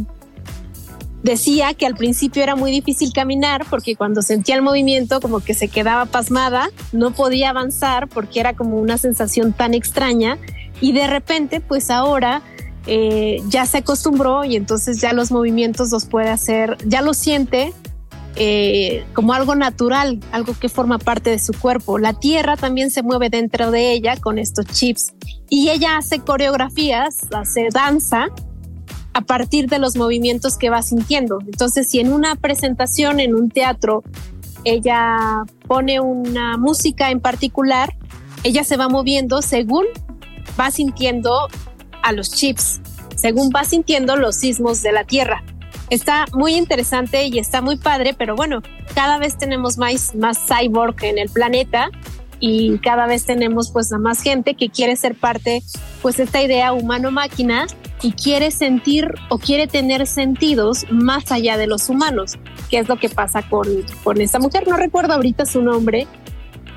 decía 1.23 1.75
que 1.75 1.87
al 1.87 1.95
principio 1.95 2.43
era 2.43 2.57
muy 2.57 2.71
difícil 2.71 3.13
caminar 3.13 3.65
porque 3.69 3.97
cuando 3.97 4.23
sentía 4.23 4.55
el 4.55 4.63
movimiento 4.63 5.21
como 5.21 5.41
que 5.41 5.55
se 5.55 5.69
quedaba 5.69 6.07
pasmada, 6.07 6.71
no 6.93 7.13
podía 7.13 7.51
avanzar 7.51 8.09
porque 8.09 8.41
era 8.41 8.55
como 8.55 8.79
una 8.79 8.99
sensación 8.99 9.53
tan 9.53 9.75
extraña 9.75 10.39
y 10.81 10.93
de 10.93 11.07
repente 11.07 11.61
pues 11.61 11.91
ahora 11.91 12.43
eh, 12.87 13.43
ya 13.49 13.67
se 13.67 13.79
acostumbró 13.79 14.45
y 14.45 14.57
entonces 14.57 15.01
ya 15.01 15.13
los 15.13 15.31
movimientos 15.31 15.91
los 15.91 16.07
puede 16.07 16.31
hacer, 16.31 16.79
ya 16.87 17.03
lo 17.03 17.15
siente 17.15 17.75
eh, 18.41 19.05
como 19.15 19.33
algo 19.33 19.57
natural, 19.57 20.21
algo 20.31 20.55
que 20.55 20.69
forma 20.69 20.99
parte 20.99 21.31
de 21.31 21.41
su 21.41 21.53
cuerpo. 21.53 21.99
La 21.99 22.13
tierra 22.13 22.57
también 22.57 22.93
se 22.93 23.03
mueve 23.03 23.31
dentro 23.31 23.73
de 23.73 23.91
ella 23.91 24.17
con 24.17 24.39
estos 24.39 24.65
chips 24.67 25.13
y 25.49 25.71
ella 25.71 25.97
hace 25.97 26.21
coreografías, 26.21 27.19
hace 27.35 27.67
danza 27.73 28.29
a 29.13 29.21
partir 29.23 29.69
de 29.69 29.81
los 29.81 29.97
movimientos 29.97 30.57
que 30.57 30.71
va 30.71 30.83
sintiendo. 30.83 31.41
Entonces, 31.41 31.91
si 31.91 31.99
en 31.99 32.13
una 32.13 32.37
presentación, 32.37 33.19
en 33.19 33.35
un 33.35 33.51
teatro, 33.51 34.05
ella 34.63 35.43
pone 35.67 35.99
una 35.99 36.57
música 36.57 37.11
en 37.11 37.19
particular, 37.19 37.97
ella 38.45 38.63
se 38.63 38.77
va 38.77 38.89
moviendo 38.89 39.43
según 39.43 39.87
va 40.59 40.71
sintiendo 40.71 41.49
a 42.05 42.13
los 42.13 42.31
chips, 42.31 42.81
según 43.17 43.51
va 43.51 43.65
sintiendo 43.65 44.15
los 44.15 44.37
sismos 44.37 44.81
de 44.83 44.93
la 44.93 45.03
tierra 45.03 45.43
está 45.91 46.27
muy 46.33 46.55
interesante 46.55 47.25
y 47.27 47.39
está 47.39 47.61
muy 47.61 47.77
padre, 47.77 48.15
pero 48.15 48.37
bueno, 48.37 48.63
cada 48.95 49.19
vez 49.19 49.39
tenemos 49.39 49.79
más, 49.79 50.15
más 50.15 50.39
cyborg 50.47 51.03
en 51.05 51.19
el 51.19 51.29
planeta 51.29 51.91
y 52.41 52.79
cada 52.79 53.07
vez 53.07 53.25
tenemos 53.25 53.71
pues 53.71 53.93
a 53.93 53.99
más 53.99 54.23
gente 54.23 54.55
que 54.55 54.69
quiere 54.69 54.97
ser 54.97 55.15
parte 55.15 55.63
pues 56.03 56.17
de 56.19 56.25
esta 56.25 56.41
idea 56.41 56.73
humano-máquina 56.73 57.67
y 58.03 58.13
quiere 58.13 58.51
sentir 58.51 59.13
o 59.29 59.39
quiere 59.39 59.67
tener 59.67 60.07
sentidos 60.07 60.87
más 60.91 61.33
allá 61.33 61.57
de 61.57 61.67
los 61.67 61.89
humanos, 61.89 62.39
que 62.71 62.79
es 62.79 62.89
lo 62.89 62.97
que 62.97 63.09
pasa 63.09 63.43
con, 63.43 63.67
con 64.05 64.21
esta 64.21 64.39
mujer. 64.39 64.69
No 64.69 64.77
recuerdo 64.77 65.15
ahorita 65.15 65.47
su 65.47 65.63
nombre, 65.63 66.07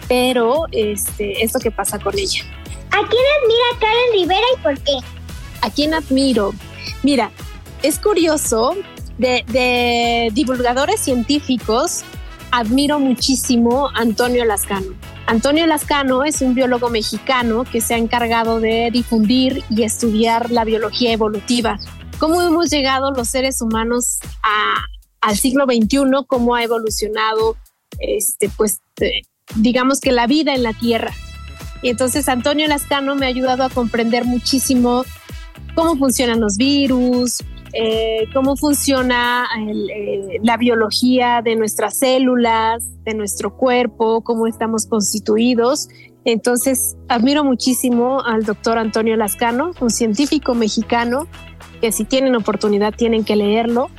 pero 0.08 0.66
este, 0.72 1.44
es 1.44 1.54
lo 1.54 1.60
que 1.60 1.70
pasa 1.70 2.00
con 2.00 2.18
ella. 2.18 2.44
¿A 2.88 3.08
quién 3.08 3.24
admira 3.42 3.80
Karen 3.80 4.14
Rivera 4.14 4.46
y 4.58 4.62
por 4.62 4.80
qué? 4.80 4.98
¿A 5.62 5.70
quién 5.70 5.94
admiro? 5.94 6.54
Mira, 7.04 7.32
es 7.84 8.00
curioso 8.00 8.76
de, 9.22 10.30
divulgadores 10.34 11.00
científicos, 11.00 12.04
admiro 12.52 13.00
muchísimo 13.00 13.90
a 13.90 14.02
Antonio 14.02 14.44
Lascano. 14.46 14.88
Antonio 15.28 15.66
Lascano 15.68 16.24
es 16.24 16.42
un 16.42 16.56
biólogo 16.56 16.90
mexicano 16.90 17.64
que 17.64 17.80
se 17.80 17.94
ha 17.94 17.98
encargado 17.98 18.60
de 18.60 18.90
difundir 18.92 19.64
y 19.70 19.84
estudiar 19.84 20.52
la 20.52 20.66
biología 20.66 21.14
evolutiva. 21.14 21.80
Cómo 22.20 22.42
hemos 22.42 22.70
llegado 22.70 23.12
los 23.12 23.30
seres 23.30 23.62
humanos 23.62 24.20
al 25.22 25.38
siglo 25.38 25.66
XXI, 25.66 26.26
cómo 26.28 26.56
ha 26.56 26.64
evolucionado, 26.64 27.56
este, 28.00 28.50
pues, 28.50 28.82
eh, 29.00 29.22
digamos 29.56 30.00
que 30.00 30.12
la 30.12 30.28
vida 30.28 30.54
en 30.54 30.64
la 30.64 30.74
Tierra. 30.74 31.14
Y 31.84 31.90
entonces 31.90 32.28
Antonio 32.28 32.68
Lascano 32.68 33.16
me 33.16 33.26
ha 33.26 33.30
ayudado 33.30 33.64
a 33.64 33.70
comprender 33.70 34.26
muchísimo 34.26 35.04
cómo 35.76 35.96
funcionan 35.96 36.40
los 36.40 36.58
virus, 36.58 37.44
eh, 37.74 38.26
cómo 38.34 38.58
funciona 38.58 39.48
eh, 39.58 40.40
la 40.44 40.58
biología 40.58 41.42
de 41.44 41.56
nuestras 41.56 41.98
células, 41.98 42.84
de 43.04 43.14
nuestro 43.14 43.56
cuerpo, 43.56 44.22
cómo 44.22 44.48
estamos 44.48 44.88
constituidos. 44.88 45.88
Entonces, 46.26 46.96
admiro 47.08 47.44
muchísimo 47.44 48.22
al 48.22 48.44
doctor 48.44 48.78
Antonio 48.78 49.16
Lascano, 49.16 49.72
un 49.80 49.90
científico 49.90 50.54
mexicano 50.54 51.28
que 51.82 51.92
si 51.92 52.04
tienen 52.04 52.36
oportunidad 52.36 52.94
tienen 52.94 53.24
que 53.24 53.36
leerlo. 53.36 53.90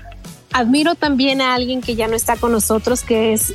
Admiro 0.52 0.94
también 0.94 1.40
a 1.40 1.54
alguien 1.54 1.80
que 1.80 1.96
ya 1.96 2.08
no 2.08 2.14
está 2.14 2.36
con 2.36 2.52
nosotros, 2.52 3.02
que 3.02 3.32
es, 3.32 3.54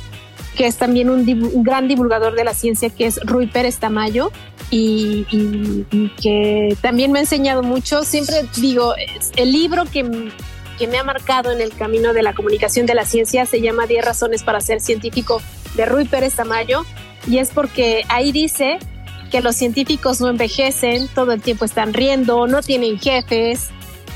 que 0.58 0.66
es 0.66 0.76
también 0.76 1.08
un, 1.08 1.24
gran 1.62 1.86
divulgador 1.86 2.34
de 2.34 2.42
la 2.42 2.52
ciencia, 2.52 2.90
que 2.90 3.06
es 3.06 3.20
Rui 3.24 3.46
Pérez 3.46 3.78
Tamayo, 3.78 4.32
y, 4.72 5.24
que 6.20 6.76
también 6.82 7.12
me 7.12 7.20
ha 7.20 7.22
enseñado 7.22 7.62
mucho. 7.62 8.02
Siempre 8.02 8.44
digo, 8.56 8.92
el 9.36 9.52
libro 9.52 9.84
que, 9.84 10.32
que 10.76 10.88
me 10.88 10.98
ha 10.98 11.04
marcado 11.04 11.52
en 11.52 11.60
el 11.60 11.72
camino 11.72 12.12
de 12.12 12.24
la 12.24 12.34
comunicación 12.34 12.86
de 12.86 12.94
la 12.94 13.04
ciencia 13.04 13.46
se 13.46 13.60
llama 13.60 13.86
10 13.86 14.04
razones 14.04 14.42
para 14.42 14.60
ser 14.60 14.80
científico 14.80 15.40
de 15.76 15.86
Rui 15.86 16.06
Pérez 16.06 16.34
Tamayo 16.34 16.84
y 17.28 17.38
es 17.38 17.50
porque 17.50 18.02
ahí 18.08 18.32
dice 18.32 18.80
que 19.30 19.40
los 19.40 19.54
científicos 19.54 20.20
no 20.20 20.28
envejecen, 20.28 21.06
todo 21.14 21.30
el 21.30 21.40
tiempo 21.40 21.66
están 21.66 21.94
riendo, 21.94 22.48
no 22.48 22.62
tienen 22.62 22.98
jefes, 22.98 23.68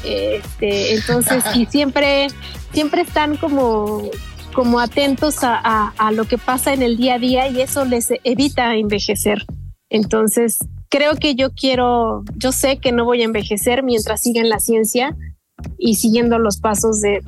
este, 0.02 0.94
entonces 0.94 1.44
y 1.54 1.66
siempre, 1.66 2.26
siempre 2.72 3.02
están 3.02 3.36
como, 3.36 4.10
como 4.54 4.80
atentos 4.80 5.36
a, 5.42 6.10
lo 6.12 6.24
que 6.24 6.38
pasa 6.38 6.72
en 6.72 6.82
el 6.82 6.96
día 6.96 7.14
a 7.14 7.18
día 7.18 7.48
y 7.48 7.60
eso 7.60 7.84
les 7.84 8.08
evita 8.24 8.74
envejecer. 8.76 9.44
Entonces, 9.90 10.58
creo 10.88 11.16
que 11.16 11.34
yo 11.34 11.52
quiero, 11.52 12.22
yo 12.36 12.52
sé 12.52 12.78
que 12.78 12.92
no 12.92 13.04
voy 13.04 13.22
a 13.22 13.24
envejecer 13.24 13.82
mientras 13.82 14.20
siga 14.20 14.40
en 14.40 14.48
la 14.48 14.58
ciencia 14.58 15.16
y 15.78 15.94
siguiendo 15.96 16.38
los 16.38 16.58
pasos 16.58 17.00
de, 17.00 17.20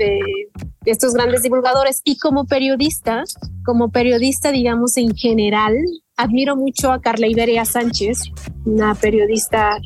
estos 0.85 1.15
grandes 1.15 1.43
divulgadores. 1.43 2.01
Y 2.05 2.19
como 2.19 2.47
periodista, 2.47 3.25
como 3.65 3.91
periodista, 3.91 4.51
digamos, 4.53 4.97
en 4.97 5.15
general, 5.15 5.77
admiro 6.17 6.57
mucho 6.57 6.93
a 6.93 7.01
Carla 7.01 7.27
Iberia 7.27 7.65
Sánchez, 7.65 8.23
una 8.65 8.95
periodista 8.95 9.79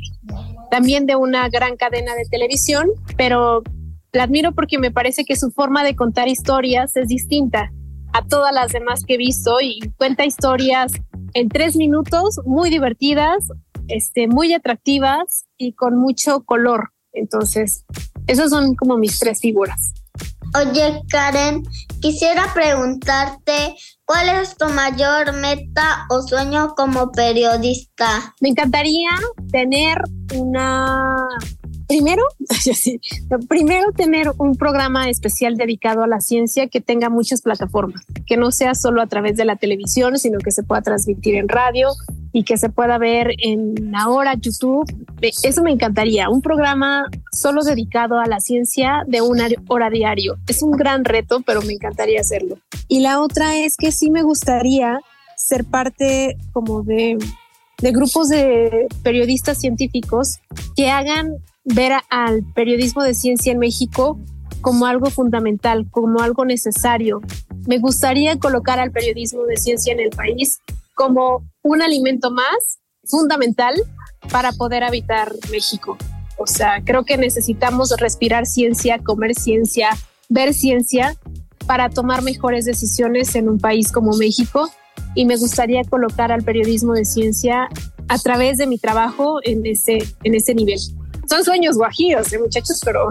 también 0.71 1.07
de 1.07 1.17
una 1.17 1.49
gran 1.49 1.77
cadena 1.77 2.15
de 2.15 2.25
televisión, 2.31 2.89
pero 3.17 3.63
la 4.13 4.25
admiro 4.25 4.53
porque 4.53 4.79
me 4.79 4.91
parece 4.91 5.25
que 5.25 5.37
su 5.37 5.51
forma 5.51 5.85
de 5.85 5.97
contar 5.97 6.29
historias 6.29 6.97
es 6.97 7.09
distinta 7.09 7.73
a 8.13 8.27
todas 8.27 8.55
las 8.55 8.73
demás 8.73 9.05
que 9.07 9.15
he 9.15 9.19
visto 9.19 9.61
y 9.61 9.81
cuenta 9.97 10.25
historias 10.25 10.93
en 11.35 11.49
tres 11.49 11.77
minutos, 11.77 12.41
muy 12.47 12.71
divertidas, 12.71 13.49
este, 13.89 14.29
muy 14.29 14.55
atractivas 14.55 15.47
y 15.57 15.73
con 15.73 15.97
mucho 15.97 16.43
color. 16.45 16.93
Entonces, 17.13 17.85
esos 18.27 18.51
son 18.51 18.75
como 18.75 18.97
mis 18.97 19.19
tres 19.19 19.41
figuras. 19.41 19.93
Oye, 20.55 21.03
Karen, 21.11 21.63
quisiera 22.01 22.53
preguntarte, 22.55 23.77
¿cuál 24.07 24.29
es 24.41 24.57
tu 24.57 24.67
mayor 24.69 25.35
meta 25.35 26.07
o 26.09 26.23
sueño 26.23 26.75
como 26.75 27.13
periodista? 27.13 28.35
Me 28.41 28.49
encantaría 28.49 29.11
tener 29.53 29.99
una 30.35 31.17
primero, 31.89 32.23
primero 33.49 33.93
tener 33.93 34.31
un 34.39 34.55
programa 34.57 35.09
especial 35.09 35.57
dedicado 35.57 36.03
a 36.03 36.07
la 36.07 36.21
ciencia 36.21 36.69
que 36.69 36.81
tenga 36.81 37.09
muchas 37.09 37.43
plataformas, 37.43 38.05
que 38.27 38.37
no 38.37 38.51
sea 38.53 38.75
solo 38.75 39.03
a 39.03 39.07
través 39.07 39.37
de 39.37 39.45
la 39.45 39.57
televisión, 39.57 40.19
sino 40.19 40.39
que 40.39 40.53
se 40.53 40.63
pueda 40.63 40.83
transmitir 40.83 41.35
en 41.35 41.49
radio, 41.49 41.89
y 42.33 42.45
que 42.45 42.57
se 42.57 42.69
pueda 42.69 42.99
ver 42.99 43.33
en 43.39 43.95
ahora 43.95 44.35
YouTube. 44.35 44.87
Eso 45.21 45.63
me 45.63 45.73
encantaría, 45.73 46.29
un 46.29 46.43
programa 46.43 47.07
solo 47.33 47.63
dedicado 47.63 48.19
a 48.19 48.27
la 48.27 48.41
ciencia 48.41 49.03
de 49.07 49.23
una 49.23 49.49
hora 49.69 49.91
diario. 49.91 50.37
Es 50.47 50.63
un 50.63 50.73
gran 50.73 51.05
reto, 51.05 51.41
pero 51.45 51.63
me 51.63 51.73
encantaría 51.73 52.21
hacerlo. 52.21 52.59
Y 52.87 53.01
la 53.01 53.21
otra 53.21 53.57
es 53.57 53.77
que 53.77 53.93
sí 53.93 54.11
me 54.11 54.23
gustaría 54.23 55.01
ser 55.37 55.65
parte 55.65 56.37
como 56.53 56.83
de 56.83 57.19
grupos 57.81 58.29
de 58.29 58.87
periodistas 59.03 59.59
científicos 59.59 60.39
que 60.77 60.91
hagan 60.91 61.37
ver 61.75 61.93
al 62.09 62.45
periodismo 62.55 63.03
de 63.03 63.15
ciencia 63.15 63.53
en 63.53 63.59
México 63.59 64.19
como 64.61 64.87
algo 64.87 65.11
fundamental, 65.11 65.87
como 65.91 66.21
algo 66.21 66.45
necesario. 66.45 67.21
Me 67.67 67.79
gustaría 67.79 68.39
colocar 68.39 68.79
al 68.79 68.91
periodismo 68.91 69.45
de 69.45 69.57
ciencia 69.57 69.93
en 69.93 70.01
el 70.01 70.11
país 70.11 70.61
como 70.95 71.45
un 71.63 71.83
alimento 71.83 72.31
más 72.31 72.81
fundamental 73.05 73.75
para 74.33 74.53
poder 74.53 74.83
habitar 74.83 75.33
México. 75.51 75.97
O 76.37 76.47
sea, 76.47 76.83
creo 76.85 77.05
que 77.05 77.17
necesitamos 77.17 77.95
respirar 77.99 78.47
ciencia, 78.47 78.99
comer 78.99 79.35
ciencia, 79.35 79.91
ver 80.29 80.55
ciencia 80.55 81.17
para 81.67 81.91
tomar 81.91 82.23
mejores 82.23 82.65
decisiones 82.65 83.35
en 83.35 83.49
un 83.49 83.59
país 83.59 83.93
como 83.93 84.17
México 84.17 84.71
y 85.15 85.25
me 85.25 85.37
gustaría 85.37 85.83
colocar 85.85 86.33
al 86.33 86.43
periodismo 86.43 86.95
de 86.95 87.05
ciencia 87.05 87.69
a 88.09 88.19
través 88.19 88.57
de 88.57 88.67
mi 88.67 88.79
trabajo 88.79 89.39
en 89.43 89.67
ese, 89.67 89.99
en 90.25 90.35
ese 90.35 90.55
nivel 90.55 90.79
son 91.29 91.45
sueños 91.45 91.77
guajiros, 91.77 92.33
¿eh, 92.33 92.39
muchachos, 92.39 92.81
pero, 92.85 93.09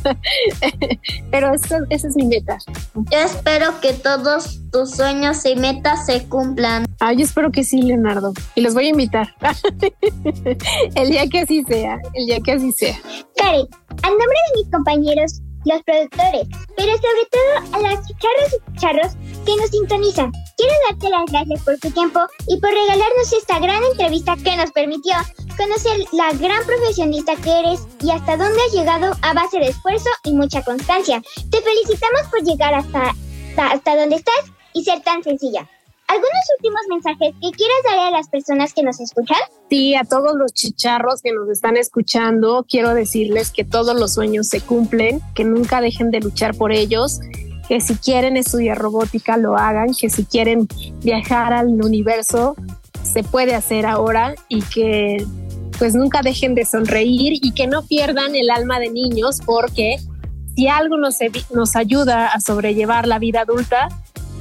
pero 1.30 1.54
esa, 1.54 1.78
es 1.88 2.16
mi 2.16 2.26
meta. 2.26 2.58
Yo 2.94 3.18
espero 3.18 3.80
que 3.80 3.92
todos 3.92 4.60
tus 4.70 4.90
sueños 4.90 5.44
y 5.44 5.56
metas 5.56 6.06
se 6.06 6.24
cumplan. 6.28 6.86
Ah, 7.00 7.12
yo 7.12 7.24
espero 7.24 7.50
que 7.50 7.64
sí, 7.64 7.82
Leonardo. 7.82 8.32
Y 8.54 8.60
los 8.62 8.74
voy 8.74 8.86
a 8.86 8.90
invitar. 8.90 9.34
el 10.94 11.10
día 11.10 11.26
que 11.28 11.40
así 11.40 11.64
sea, 11.64 11.98
el 12.14 12.26
día 12.26 12.40
que 12.40 12.52
así 12.52 12.72
sea. 12.72 12.96
Karen, 13.36 13.66
a 14.02 14.08
nombre 14.08 14.26
de 14.26 14.62
mis 14.62 14.70
compañeros 14.70 15.40
los 15.64 15.82
productores, 15.82 16.48
pero 16.76 16.92
sobre 16.96 17.26
todo 17.30 17.76
a 17.76 17.80
las 17.80 18.06
chicharras 18.06 18.56
y 18.56 18.72
chicharros 18.72 19.16
que 19.44 19.56
nos 19.56 19.70
sintonizan. 19.70 20.32
Quiero 20.56 20.74
darte 20.88 21.10
las 21.10 21.24
gracias 21.30 21.64
por 21.64 21.78
tu 21.78 21.90
tiempo 21.90 22.20
y 22.46 22.58
por 22.60 22.70
regalarnos 22.70 23.32
esta 23.32 23.58
gran 23.58 23.82
entrevista 23.84 24.36
que 24.36 24.56
nos 24.56 24.70
permitió 24.72 25.14
conocer 25.56 26.00
la 26.12 26.32
gran 26.32 26.64
profesionista 26.64 27.36
que 27.36 27.58
eres 27.58 27.86
y 28.02 28.10
hasta 28.10 28.36
dónde 28.36 28.58
has 28.66 28.72
llegado 28.72 29.12
a 29.22 29.34
base 29.34 29.58
de 29.58 29.68
esfuerzo 29.68 30.08
y 30.24 30.32
mucha 30.32 30.62
constancia. 30.62 31.22
Te 31.50 31.60
felicitamos 31.60 32.22
por 32.30 32.42
llegar 32.42 32.74
hasta, 32.74 33.14
hasta 33.56 33.96
donde 33.96 34.16
estás 34.16 34.44
y 34.72 34.84
ser 34.84 35.00
tan 35.02 35.22
sencilla. 35.22 35.68
¿Algunos 36.10 36.42
últimos 36.56 36.80
mensajes 36.88 37.34
que 37.40 37.50
quieras 37.52 37.76
dar 37.84 37.98
a 38.00 38.10
las 38.10 38.28
personas 38.28 38.74
que 38.74 38.82
nos 38.82 38.98
escuchan? 38.98 39.38
Sí, 39.68 39.94
a 39.94 40.02
todos 40.02 40.34
los 40.34 40.52
chicharros 40.52 41.22
que 41.22 41.32
nos 41.32 41.48
están 41.48 41.76
escuchando, 41.76 42.66
quiero 42.68 42.94
decirles 42.94 43.52
que 43.52 43.64
todos 43.64 43.94
los 43.94 44.14
sueños 44.14 44.48
se 44.48 44.60
cumplen, 44.60 45.20
que 45.36 45.44
nunca 45.44 45.80
dejen 45.80 46.10
de 46.10 46.18
luchar 46.18 46.56
por 46.56 46.72
ellos, 46.72 47.20
que 47.70 47.80
si 47.80 47.94
quieren 47.94 48.36
estudiar 48.36 48.76
robótica 48.78 49.36
lo 49.36 49.56
hagan, 49.56 49.94
que 49.94 50.10
si 50.10 50.24
quieren 50.24 50.66
viajar 51.04 51.52
al 51.52 51.68
universo 51.68 52.56
se 53.04 53.22
puede 53.22 53.54
hacer 53.54 53.86
ahora 53.86 54.34
y 54.48 54.60
que 54.62 55.24
pues 55.78 55.94
nunca 55.94 56.20
dejen 56.20 56.56
de 56.56 56.64
sonreír 56.64 57.34
y 57.40 57.52
que 57.52 57.68
no 57.68 57.86
pierdan 57.86 58.34
el 58.34 58.50
alma 58.50 58.80
de 58.80 58.90
niños 58.90 59.38
porque 59.46 59.98
si 60.56 60.66
algo 60.66 60.96
nos, 60.96 61.18
nos 61.54 61.76
ayuda 61.76 62.26
a 62.26 62.40
sobrellevar 62.40 63.06
la 63.06 63.20
vida 63.20 63.42
adulta 63.42 63.88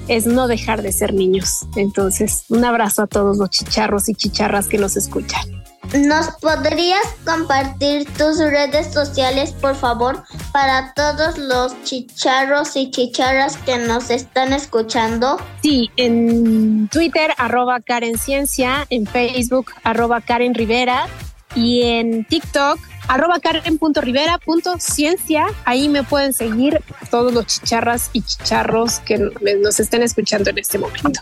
es 0.07 0.25
no 0.25 0.47
dejar 0.47 0.81
de 0.81 0.91
ser 0.91 1.13
niños. 1.13 1.67
Entonces, 1.75 2.45
un 2.49 2.65
abrazo 2.65 3.03
a 3.03 3.07
todos 3.07 3.37
los 3.37 3.51
chicharros 3.51 4.09
y 4.09 4.15
chicharras 4.15 4.67
que 4.67 4.79
nos 4.79 4.97
escuchan. 4.97 5.58
¿Nos 5.93 6.27
podrías 6.39 7.03
compartir 7.25 8.05
tus 8.13 8.37
redes 8.37 8.93
sociales, 8.93 9.53
por 9.53 9.75
favor, 9.75 10.23
para 10.53 10.93
todos 10.93 11.39
los 11.39 11.81
chicharros 11.83 12.75
y 12.75 12.91
chicharras 12.91 13.57
que 13.57 13.77
nos 13.77 14.11
están 14.11 14.53
escuchando? 14.53 15.41
Sí, 15.63 15.89
en 15.97 16.87
Twitter, 16.89 17.33
arroba 17.37 17.79
Karen 17.79 18.19
Ciencia, 18.19 18.85
en 18.91 19.07
Facebook, 19.07 19.71
arroba 19.83 20.21
Karen 20.21 20.53
Rivera 20.53 21.07
y 21.55 21.81
en 21.81 22.23
TikTok, 22.25 22.79
arroba 23.09 23.39
karen.rivera.ciencia. 23.39 25.47
Ahí 25.65 25.89
me 25.89 26.03
pueden 26.03 26.31
seguir 26.31 26.81
todos 27.11 27.33
los 27.33 27.47
chicharras 27.47 28.09
y 28.13 28.21
chicharros 28.21 28.99
que 28.99 29.17
nos 29.17 29.79
estén 29.79 30.03
escuchando 30.03 30.51
en 30.51 30.59
este 30.59 30.77
momento. 30.77 31.19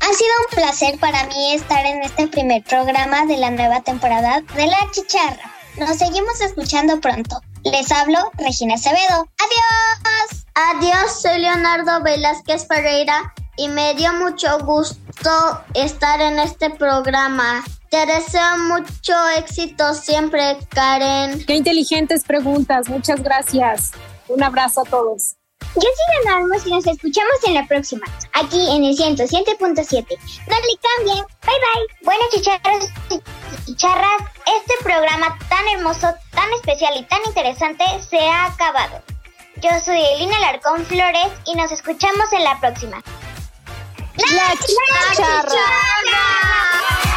Ha 0.00 0.12
sido 0.12 0.30
un 0.40 0.46
placer 0.54 0.98
para 0.98 1.24
mí 1.26 1.54
estar 1.54 1.86
en 1.86 2.02
este 2.02 2.26
primer 2.26 2.64
programa 2.64 3.24
de 3.26 3.36
la 3.38 3.50
nueva 3.50 3.82
temporada 3.82 4.40
de 4.54 4.66
La 4.66 4.90
Chicharra. 4.90 5.54
Nos 5.76 5.96
seguimos 5.96 6.40
escuchando 6.40 7.00
pronto. 7.00 7.40
Les 7.64 7.90
hablo 7.92 8.18
Regina 8.34 8.74
Acevedo. 8.74 9.28
Adiós. 9.38 10.44
Adiós, 10.54 11.22
soy 11.22 11.38
Leonardo 11.40 12.02
Velázquez 12.02 12.66
Ferreira 12.66 13.32
y 13.56 13.68
me 13.68 13.94
dio 13.94 14.12
mucho 14.14 14.58
gusto 14.60 15.60
estar 15.74 16.20
en 16.20 16.40
este 16.40 16.70
programa. 16.70 17.62
Te 17.90 18.04
deseo 18.04 18.58
mucho 18.58 19.28
éxito 19.38 19.94
siempre, 19.94 20.58
Karen. 20.68 21.44
Qué 21.46 21.54
inteligentes 21.54 22.22
preguntas. 22.24 22.88
Muchas 22.88 23.22
gracias. 23.22 23.92
Un 24.28 24.42
abrazo 24.42 24.82
a 24.82 24.84
todos. 24.84 25.36
Yo 25.74 25.80
soy 25.80 26.24
Leonardo 26.24 26.54
y 26.66 26.70
nos 26.70 26.86
escuchamos 26.86 27.32
en 27.46 27.54
la 27.54 27.66
próxima, 27.66 28.06
aquí 28.32 28.60
en 28.70 28.84
el 28.84 28.96
107.7. 28.96 29.58
No 29.58 30.56
le 30.56 30.78
cambien. 30.82 31.24
Bye 31.44 31.54
bye. 31.54 32.04
Bueno, 32.04 32.24
chicharras 32.30 32.86
y 33.10 33.20
chicharras, 33.64 34.22
este 34.60 34.74
programa 34.82 35.38
tan 35.48 35.66
hermoso, 35.68 36.14
tan 36.32 36.52
especial 36.54 36.94
y 36.96 37.04
tan 37.04 37.20
interesante 37.26 37.84
se 38.08 38.18
ha 38.18 38.46
acabado. 38.46 39.02
Yo 39.56 39.70
soy 39.84 40.00
Elina 40.14 40.38
Larcón 40.40 40.84
Flores 40.84 41.28
y 41.46 41.54
nos 41.54 41.72
escuchamos 41.72 42.32
en 42.32 42.44
la 42.44 42.60
próxima. 42.60 43.02
¡La, 44.16 44.54
chicharra! 44.56 45.42
Radio 45.42 47.07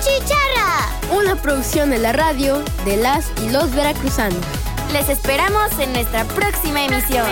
Chicharra, 0.00 0.88
una 1.12 1.36
producción 1.36 1.90
de 1.90 1.98
la 1.98 2.12
radio 2.12 2.62
de 2.86 2.96
las 2.96 3.30
y 3.44 3.50
los 3.50 3.74
veracruzanos. 3.74 4.40
Les 4.92 5.08
esperamos 5.08 5.78
en 5.78 5.92
nuestra 5.92 6.24
próxima 6.24 6.84
emisión. 6.84 7.26